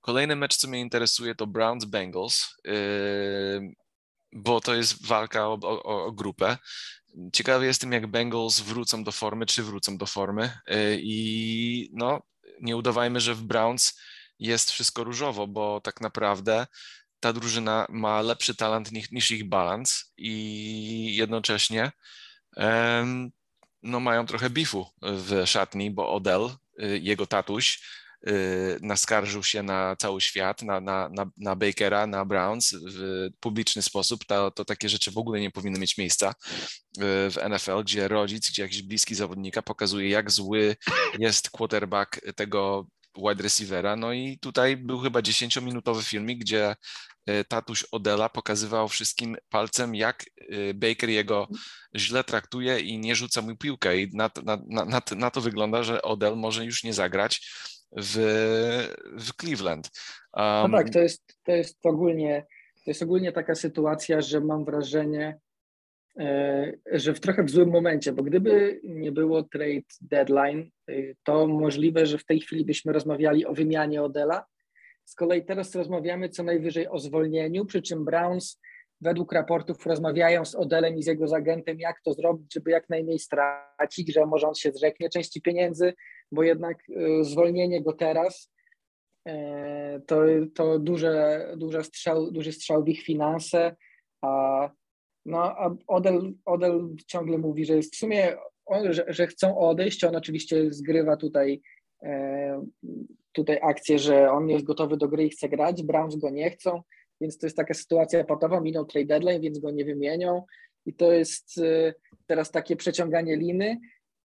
[0.00, 2.56] Kolejny mecz, co mnie interesuje, to Browns-Bengals,
[4.32, 6.58] bo to jest walka o, o, o grupę.
[7.32, 10.44] Ciekawy jestem, jak Bengals wrócą do formy, czy wrócą do formy.
[10.70, 12.22] Y, I no,
[12.60, 14.00] nie udawajmy, że w Browns
[14.38, 16.66] jest wszystko różowo, bo tak naprawdę
[17.20, 21.92] ta drużyna ma lepszy talent niż, niż ich balans i jednocześnie
[22.56, 23.30] um,
[23.82, 26.50] no, mają trochę bifu w szatni, bo Odell,
[26.82, 27.82] y, jego tatuś,
[28.80, 34.24] naskarżył się na cały świat, na, na, na, na Bakera, na Browns w publiczny sposób,
[34.24, 36.32] to, to takie rzeczy w ogóle nie powinny mieć miejsca y,
[37.30, 40.76] w NFL, gdzie rodzic, gdzie jakiś bliski zawodnika pokazuje, jak zły
[41.18, 43.96] jest quarterback tego wide receivera.
[43.96, 46.76] No i tutaj był chyba 10-minutowy filmik, gdzie
[47.26, 50.24] e, tatuś Odela pokazywał wszystkim palcem, jak
[50.74, 51.48] Baker jego
[51.96, 53.98] źle traktuje i nie rzuca mu piłkę.
[54.00, 57.40] I na, na, na, na to wygląda, że Odell może już nie zagrać
[57.92, 58.16] w,
[59.04, 59.90] w Cleveland.
[60.36, 62.46] Um, no tak, to jest, to jest ogólnie
[62.84, 65.38] to jest ogólnie taka sytuacja, że mam wrażenie,
[66.18, 70.92] E, że w trochę w złym momencie, bo gdyby nie było trade deadline, e,
[71.24, 74.46] to możliwe, że w tej chwili byśmy rozmawiali o wymianie Odela.
[75.04, 78.60] Z kolei teraz rozmawiamy co najwyżej o zwolnieniu, przy czym Browns
[79.00, 83.18] według raportów rozmawiają z Odelem i z jego agentem, jak to zrobić, żeby jak najmniej
[83.18, 85.94] stracić, że może on się zrzeknie części pieniędzy,
[86.32, 88.52] bo jednak e, zwolnienie go teraz
[90.06, 90.22] to,
[90.54, 93.76] to duże, duże strzał, duży strzał w ich finanse,
[94.22, 94.70] a
[95.26, 98.36] no a Odel, Odel ciągle mówi, że jest w sumie,
[98.66, 100.04] on, że, że chcą odejść.
[100.04, 101.62] On oczywiście zgrywa tutaj,
[102.02, 102.66] e,
[103.32, 105.82] tutaj akcję, że on jest gotowy do gry i chce grać.
[105.82, 106.82] Browns go nie chcą,
[107.20, 108.60] więc to jest taka sytuacja patowa.
[108.60, 110.44] Minął trade deadline, więc go nie wymienią.
[110.86, 111.94] I to jest e,
[112.26, 113.80] teraz takie przeciąganie liny.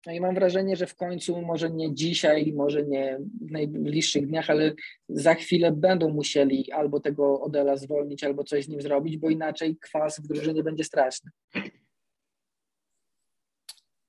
[0.06, 4.50] No i mam wrażenie, że w końcu, może nie dzisiaj, może nie w najbliższych dniach,
[4.50, 4.74] ale
[5.10, 9.78] za chwilę będą musieli albo tego Odela zwolnić, albo coś z nim zrobić, bo inaczej
[9.78, 11.32] kwas w drużynie będzie straszny.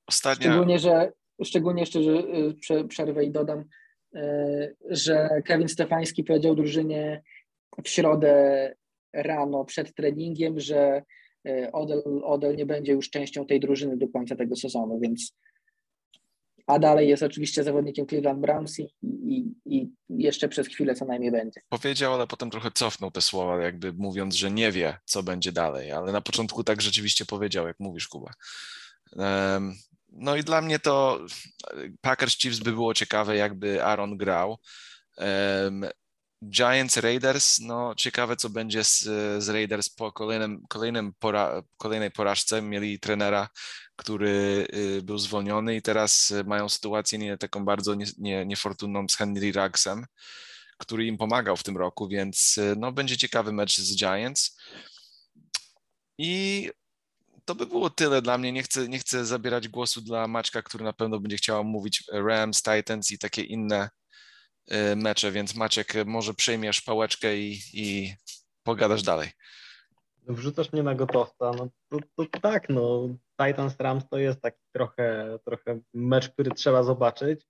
[0.07, 0.51] Ostatnia...
[0.51, 1.13] Szczególnie, że
[1.45, 2.13] szczególnie jeszcze, że
[2.71, 3.65] y, przerwę i dodam,
[4.17, 7.23] y, że Kevin Stefański powiedział drużynie
[7.85, 8.75] w środę
[9.13, 11.03] rano przed treningiem, że
[11.49, 15.33] y, Odel, Odel nie będzie już częścią tej drużyny do końca tego sezonu, więc
[16.67, 21.33] a dalej jest oczywiście zawodnikiem Cleveland Browns i, i, i, jeszcze przez chwilę co najmniej
[21.33, 21.61] będzie.
[21.69, 25.93] Powiedział, ale potem trochę cofnął te słowa, jakby mówiąc, że nie wie, co będzie dalej,
[25.93, 28.31] ale na początku tak rzeczywiście powiedział, jak mówisz, Kuba.
[30.13, 31.21] No i dla mnie to
[32.01, 34.59] Packers Chiefs by było ciekawe, jakby Aaron grał.
[36.43, 39.03] Giants Raiders, no ciekawe co będzie z,
[39.45, 42.63] z Raiders po kolejnym, kolejnym pora, kolejnej porażce.
[42.63, 43.49] Mieli trenera,
[43.97, 49.17] który y, był zwolniony i teraz mają sytuację nie taką bardzo nie, nie, niefortunną z
[49.17, 50.07] Henry Rugsem,
[50.79, 54.59] który im pomagał w tym roku, więc y, no, będzie ciekawy mecz z Giants.
[56.19, 56.71] I
[57.45, 58.53] to by było tyle dla mnie.
[58.53, 62.63] Nie chcę, nie chcę zabierać głosu dla Maćka, który na pewno będzie chciał mówić Rams,
[62.63, 64.04] Titans i takie inne Y,
[64.97, 68.15] mecze, więc Maciek, może przejmiesz pałeczkę i, i
[68.63, 69.31] pogadasz dalej.
[70.27, 73.09] No, wrzucasz mnie na gotowca, no to, to tak, no
[73.47, 77.47] Titans Rams to jest taki trochę, trochę mecz, który trzeba zobaczyć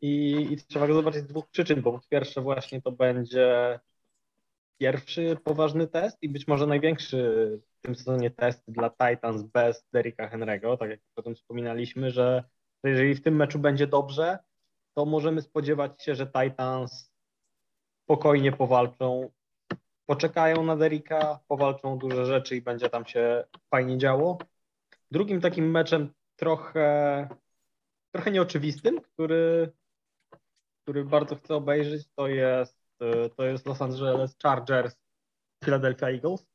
[0.00, 3.80] i, i trzeba go zobaczyć z dwóch przyczyn, bo po pierwsze właśnie to będzie
[4.80, 7.18] pierwszy poważny test i być może największy
[7.78, 12.44] w tym sezonie test dla Titans bez Derricka Henry'ego, tak jak o tym wspominaliśmy, że
[12.84, 14.38] jeżeli w tym meczu będzie dobrze,
[14.94, 17.12] to możemy spodziewać się, że Titans
[18.04, 19.30] spokojnie powalczą,
[20.06, 24.38] poczekają na Derika, powalczą duże rzeczy i będzie tam się fajnie działo.
[25.10, 27.28] Drugim takim meczem trochę,
[28.10, 29.72] trochę nieoczywistym, który,
[30.82, 32.84] który bardzo chcę obejrzeć, to jest,
[33.36, 34.96] to jest Los Angeles Chargers,
[35.64, 36.46] Philadelphia Eagles.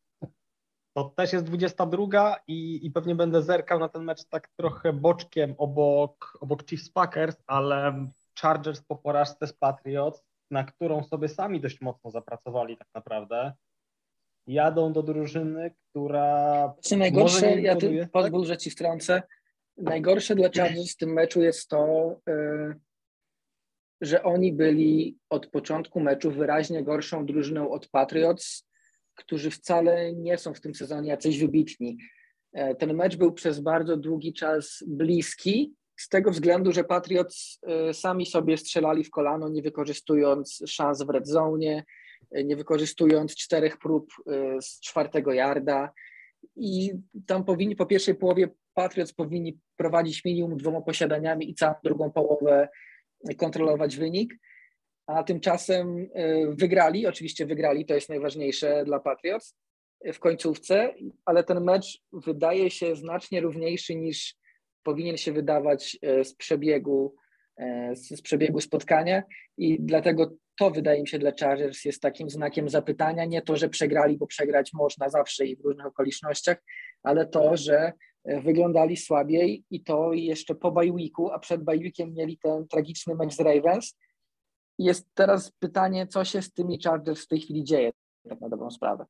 [0.94, 5.56] To też jest 22 i, i pewnie będę zerkał na ten mecz tak trochę boczkiem
[5.58, 8.08] obok, obok Chiefs Packers, ale
[8.42, 13.54] Chargers po porażce z Patriots, na którą sobie sami dość mocno zapracowali tak naprawdę,
[14.48, 16.68] jadą do drużyny, która.
[16.68, 18.12] Właśnie najgorsze, ja ty, tak?
[18.12, 19.24] pozwól, że ci wtrącę.
[19.78, 22.76] Najgorsze dla Chargers w tym meczu jest to, yy,
[24.02, 28.70] że oni byli od początku meczu wyraźnie gorszą drużyną od Patriots,
[29.16, 31.98] którzy wcale nie są w tym sezonie jacyś wybitni.
[32.54, 37.94] E, ten mecz był przez bardzo długi czas bliski, z tego względu, że Patriots y,
[37.94, 41.84] sami sobie strzelali w kolano, nie wykorzystując szans w red zone,
[42.38, 45.92] y, nie wykorzystując czterech prób y, z czwartego yarda.
[46.56, 46.92] I
[47.28, 52.70] tam powinni po pierwszej połowie Patriots powinni prowadzić minimum dwoma posiadaniami i całą drugą połowę
[53.38, 54.34] kontrolować wynik.
[55.08, 56.10] A tymczasem
[56.50, 59.56] wygrali, oczywiście wygrali, to jest najważniejsze dla Patriots
[60.14, 60.94] w końcówce,
[61.26, 64.36] ale ten mecz wydaje się znacznie równiejszy niż
[64.90, 67.16] powinien się wydawać e, z przebiegu,
[67.58, 69.24] e, z przebiegu spotkania
[69.58, 73.70] i dlatego to wydaje mi się dla Chargers jest takim znakiem zapytania, nie to, że
[73.70, 76.58] przegrali, bo przegrać można zawsze i w różnych okolicznościach,
[77.04, 77.94] ale to, że
[78.26, 83.34] e, wyglądali słabiej i to jeszcze po bajwiku, a przed bajwikiem mieli ten tragiczny mecz
[83.34, 83.98] z Ravens.
[84.80, 87.92] Jest teraz pytanie, co się z tymi Chargers w tej chwili dzieje,
[88.30, 89.06] tak na dobrą sprawę.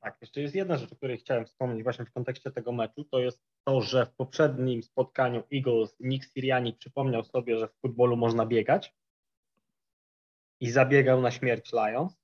[0.00, 3.18] Tak, jeszcze jest jedna rzecz, o której chciałem wspomnieć właśnie w kontekście tego meczu, to
[3.18, 8.46] jest to, że w poprzednim spotkaniu Eagles Nick Siriani przypomniał sobie, że w futbolu można
[8.46, 8.94] biegać
[10.60, 12.20] i zabiegał na śmierć Lions.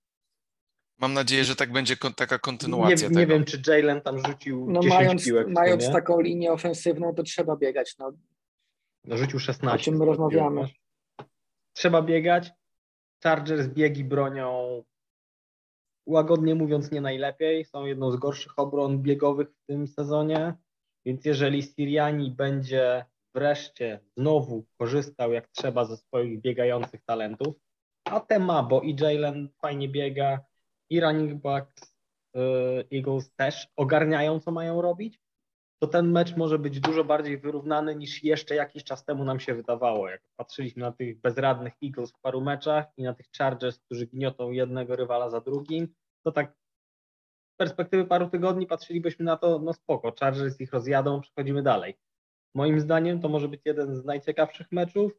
[0.99, 3.21] Mam nadzieję, że tak będzie taka kontynuacja nie, tego.
[3.21, 5.49] Nie wiem, czy Jalen tam rzucił no 10 mając, piłek.
[5.49, 7.99] Mając taką linię ofensywną, to trzeba biegać.
[7.99, 8.13] No.
[9.05, 9.77] no rzucił 16.
[9.77, 10.69] O czym my rozmawiamy.
[11.73, 12.51] Trzeba biegać.
[13.23, 14.83] Chargers biegi bronią
[16.07, 17.65] łagodnie mówiąc nie najlepiej.
[17.65, 20.55] Są jedną z gorszych obron biegowych w tym sezonie.
[21.05, 23.05] Więc jeżeli Siriani będzie
[23.35, 27.57] wreszcie znowu korzystał jak trzeba ze swoich biegających talentów,
[28.05, 30.41] a te ma, bo i Jalen fajnie biega,
[30.91, 31.95] i running backs
[32.37, 32.41] y,
[32.93, 35.21] Eagles też ogarniają, co mają robić,
[35.79, 39.55] to ten mecz może być dużo bardziej wyrównany niż jeszcze jakiś czas temu nam się
[39.55, 40.09] wydawało.
[40.09, 44.51] Jak patrzyliśmy na tych bezradnych Eagles w paru meczach i na tych Chargers, którzy gniotą
[44.51, 46.53] jednego rywala za drugim, to tak
[47.55, 51.95] z perspektywy paru tygodni patrzylibyśmy na to, no spoko, Chargers ich rozjadą, przechodzimy dalej.
[52.55, 55.13] Moim zdaniem to może być jeden z najciekawszych meczów,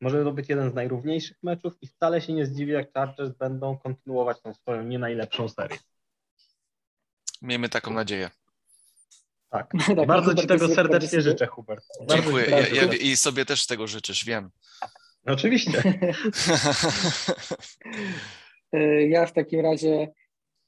[0.00, 3.78] może to być jeden z najrówniejszych meczów i wcale się nie zdziwię, jak Chargers będą
[3.78, 5.78] kontynuować tą swoją nie najlepszą serię.
[7.42, 8.30] Miejmy taką nadzieję.
[9.52, 9.72] Tak.
[9.96, 11.84] tak Bardzo Hubert Ci tego serdecznie życzę, Hubert.
[12.10, 12.46] Dziękuję.
[12.50, 14.50] Ja, ja, I sobie też tego życzysz, wiem.
[15.26, 15.82] Oczywiście.
[19.08, 20.08] ja w takim razie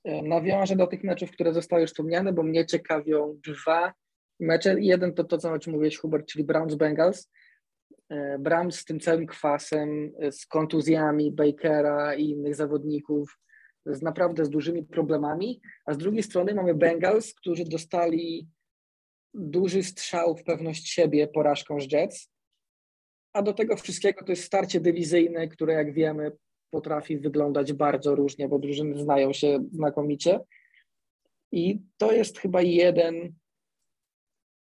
[0.04, 3.92] e, nawiążę do tych meczów, które zostały już wspomniane, bo mnie ciekawią dwa
[4.40, 4.80] mecze.
[4.80, 7.28] Jeden to to, co o czym mówiłeś, Hubert, czyli Browns-Bengals.
[8.10, 13.38] E, Browns z tym całym kwasem, z kontuzjami Bakera i innych zawodników,
[13.86, 18.48] z naprawdę z dużymi problemami, a z drugiej strony mamy Bengals, którzy dostali
[19.34, 22.30] duży strzał w pewność siebie porażką z Jets,
[23.32, 26.32] a do tego wszystkiego to jest starcie dywizyjne, które jak wiemy
[26.70, 30.40] potrafi wyglądać bardzo różnie, bo drużyny znają się znakomicie.
[31.52, 33.34] I to jest chyba jeden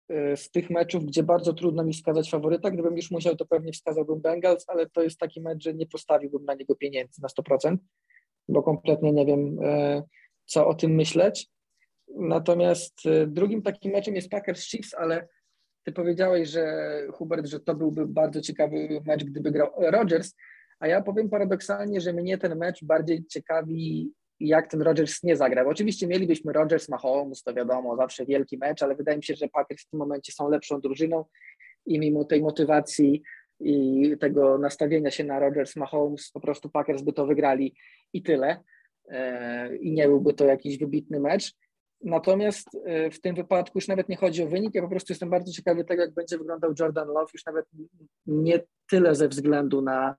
[0.09, 2.71] e, z tych meczów, gdzie bardzo trudno mi wskazać faworyta.
[2.71, 6.45] Gdybym już musiał, to pewnie wskazałbym Bengals, ale to jest taki mecz, że nie postawiłbym
[6.45, 7.77] na niego pieniędzy na 100%,
[8.47, 10.03] bo kompletnie nie wiem, e,
[10.45, 11.49] co o tym myśleć.
[12.15, 15.27] Natomiast e, drugim takim meczem jest Packers Chiefs, ale
[15.83, 20.35] ty powiedziałeś, że Hubert, że to byłby bardzo ciekawy mecz, gdyby grał Rodgers,
[20.79, 25.69] a ja powiem paradoksalnie, że mnie ten mecz bardziej ciekawi, jak ten Rodgers nie zagrał.
[25.69, 29.81] Oczywiście mielibyśmy Rodgers, Mahomes, to wiadomo, zawsze wielki mecz, ale wydaje mi się, że Packers
[29.81, 31.25] w tym momencie są lepszą drużyną
[31.85, 33.21] i mimo tej motywacji
[33.59, 37.75] i tego nastawienia się na Rodgers, Mahomes, po prostu Packers by to wygrali
[38.13, 38.63] i tyle.
[39.09, 41.53] E, I nie byłby to jakiś wybitny mecz.
[42.01, 45.29] Natomiast e, w tym wypadku już nawet nie chodzi o wynik, ja po prostu jestem
[45.29, 47.65] bardzo ciekawy tego, jak będzie wyglądał Jordan Love, już nawet
[48.25, 50.15] nie tyle ze względu na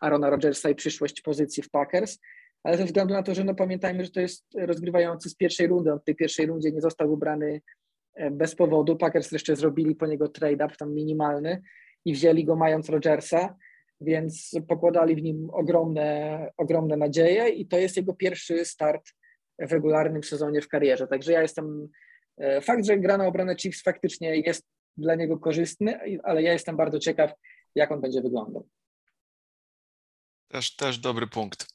[0.00, 2.18] Arona Rodgersa i przyszłość pozycji w Packers,
[2.62, 5.92] ale ze względu na to, że no pamiętajmy, że to jest rozgrywający z pierwszej rundy,
[5.92, 7.60] on w tej pierwszej rundzie nie został ubrany
[8.14, 11.62] e, bez powodu, Packers jeszcze zrobili po niego trade-up tam minimalny
[12.04, 13.56] i wzięli go mając Rodgersa,
[14.00, 19.12] więc pokładali w nim ogromne, ogromne nadzieje i to jest jego pierwszy start
[19.58, 21.06] w regularnym sezonie w karierze.
[21.06, 21.88] Także ja jestem,
[22.38, 26.76] e, fakt, że gra na obronę Chiefs faktycznie jest dla niego korzystny, ale ja jestem
[26.76, 27.32] bardzo ciekaw,
[27.74, 28.68] jak on będzie wyglądał.
[30.48, 31.74] Też, też dobry punkt.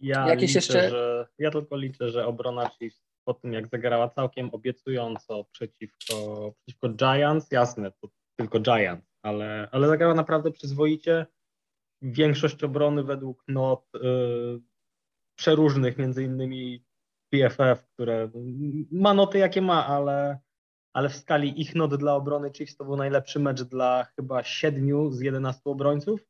[0.00, 0.90] Ja Jakieś liczę, jeszcze...
[0.90, 6.88] że, ja tylko liczę, że obrona Chiefs po tym, jak zagrała całkiem obiecująco przeciwko, przeciwko
[6.88, 11.26] Giants, jasne, to tylko Giants, ale, ale zagrała naprawdę przyzwoicie.
[12.02, 14.00] Większość obrony według not y,
[15.36, 16.84] przeróżnych, między innymi
[17.30, 18.30] PFF, które
[18.90, 20.38] ma noty jakie ma, ale,
[20.92, 25.10] ale w skali ich not dla obrony Chiefs to był najlepszy mecz dla chyba siedmiu
[25.10, 26.20] z 11 obrońców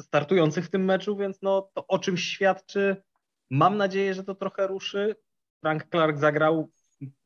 [0.00, 3.02] startujących w tym meczu, więc no to o czym świadczy.
[3.50, 5.16] Mam nadzieję, że to trochę ruszy.
[5.60, 6.70] Frank Clark zagrał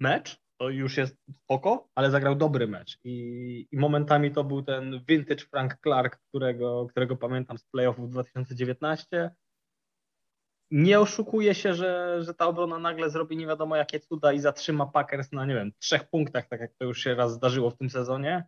[0.00, 5.04] mecz, to już jest spoko, ale zagrał dobry mecz i, i momentami to był ten
[5.08, 9.30] vintage Frank Clark, którego, którego pamiętam z playoffów 2019.
[10.70, 14.86] Nie oszukuje się, że, że ta obrona nagle zrobi nie wiadomo jakie cuda i zatrzyma
[14.86, 17.90] Packers na, nie wiem, trzech punktach, tak jak to już się raz zdarzyło w tym
[17.90, 18.44] sezonie,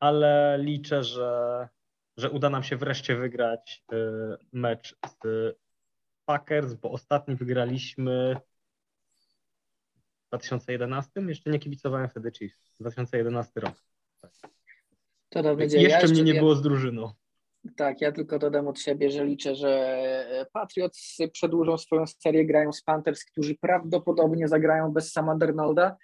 [0.00, 1.68] ale liczę, że,
[2.16, 3.96] że uda nam się wreszcie wygrać y,
[4.52, 5.56] mecz z
[6.24, 8.36] Packers, bo ostatni wygraliśmy
[10.24, 11.10] w 2011.
[11.20, 12.72] Jeszcze nie kibicowałem wtedy Chiefs.
[12.80, 13.74] 2011 rok.
[14.20, 14.30] Tak.
[15.28, 15.60] To.
[15.60, 17.12] Jeszcze, jeszcze mnie nie było z drużyną.
[17.76, 22.82] Tak, ja tylko dodam od siebie, że liczę, że Patriots przedłużą swoją serię, grają z
[22.82, 25.96] Panthers, którzy prawdopodobnie zagrają bez sama Darnolda,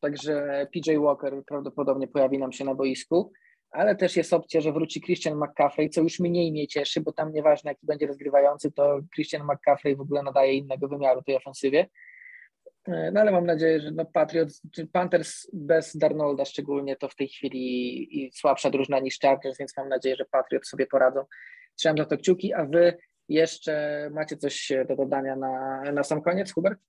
[0.00, 3.32] także PJ Walker prawdopodobnie pojawi nam się na boisku
[3.74, 7.32] ale też jest opcja, że wróci Christian McCaffrey, co już mniej mnie cieszy, bo tam
[7.32, 11.86] nieważne jaki będzie rozgrywający, to Christian McCaffrey w ogóle nadaje innego wymiaru tej ofensywie.
[12.88, 17.14] E, no ale mam nadzieję, że no Patriots, czy Panthers bez Darnolda szczególnie to w
[17.14, 21.24] tej chwili słabsza drużyna niż Chargers, więc mam nadzieję, że Patriots sobie poradzą
[21.76, 22.96] trzymam za to kciuki, a wy
[23.28, 26.80] jeszcze macie coś do dodania na, na sam koniec, Hubert?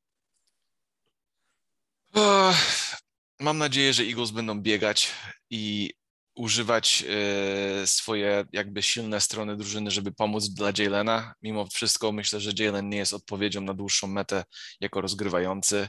[3.39, 5.13] Mam nadzieję, że Eagles będą biegać
[5.49, 5.93] i
[6.35, 11.33] używać e, swoje jakby silne strony drużyny, żeby pomóc dla Jalena.
[11.41, 14.43] Mimo wszystko myślę, że Jalen nie jest odpowiedzią na dłuższą metę
[14.79, 15.87] jako rozgrywający.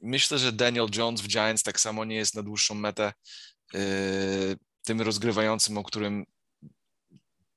[0.00, 3.12] Myślę, że Daniel Jones w Giants tak samo nie jest na dłuższą metę
[3.74, 3.80] e,
[4.82, 6.24] tym rozgrywającym, o którym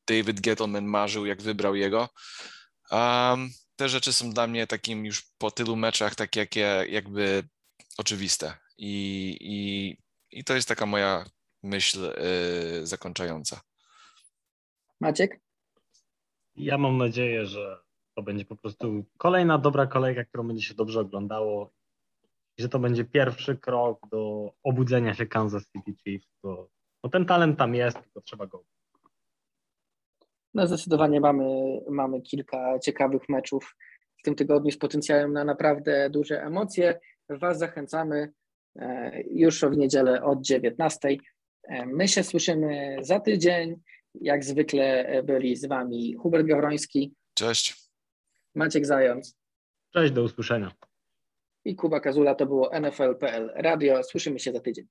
[0.08, 2.10] David Gettleman marzył, jak wybrał jego.
[3.76, 7.47] Te rzeczy są dla mnie takim już po tylu meczach takie jakie jakby
[7.97, 9.97] oczywiste i, i,
[10.32, 11.25] i to jest taka moja
[11.63, 13.61] myśl yy, zakończająca.
[15.01, 15.39] Maciek?
[16.55, 17.80] Ja mam nadzieję, że
[18.15, 21.73] to będzie po prostu kolejna dobra kolejka, którą będzie się dobrze oglądało
[22.57, 26.69] i że to będzie pierwszy krok do obudzenia się Kansas City Chiefs, bo,
[27.03, 28.63] bo ten talent tam jest, tylko trzeba go
[30.57, 33.75] no zdecydowanie mamy, mamy kilka ciekawych meczów
[34.19, 36.99] w tym tygodniu z potencjałem na naprawdę duże emocje.
[37.30, 38.34] Was zachęcamy
[39.32, 41.18] już w niedzielę od 19.
[41.63, 43.76] E, my się słyszymy za tydzień.
[44.13, 47.13] Jak zwykle byli z Wami Hubert Gawroński.
[47.34, 47.76] Cześć.
[48.55, 49.38] Maciek Zając.
[49.93, 50.72] Cześć, do usłyszenia.
[51.65, 54.03] I Kuba Kazula to było NFL.pl Radio.
[54.03, 54.88] Słyszymy się za tydzień.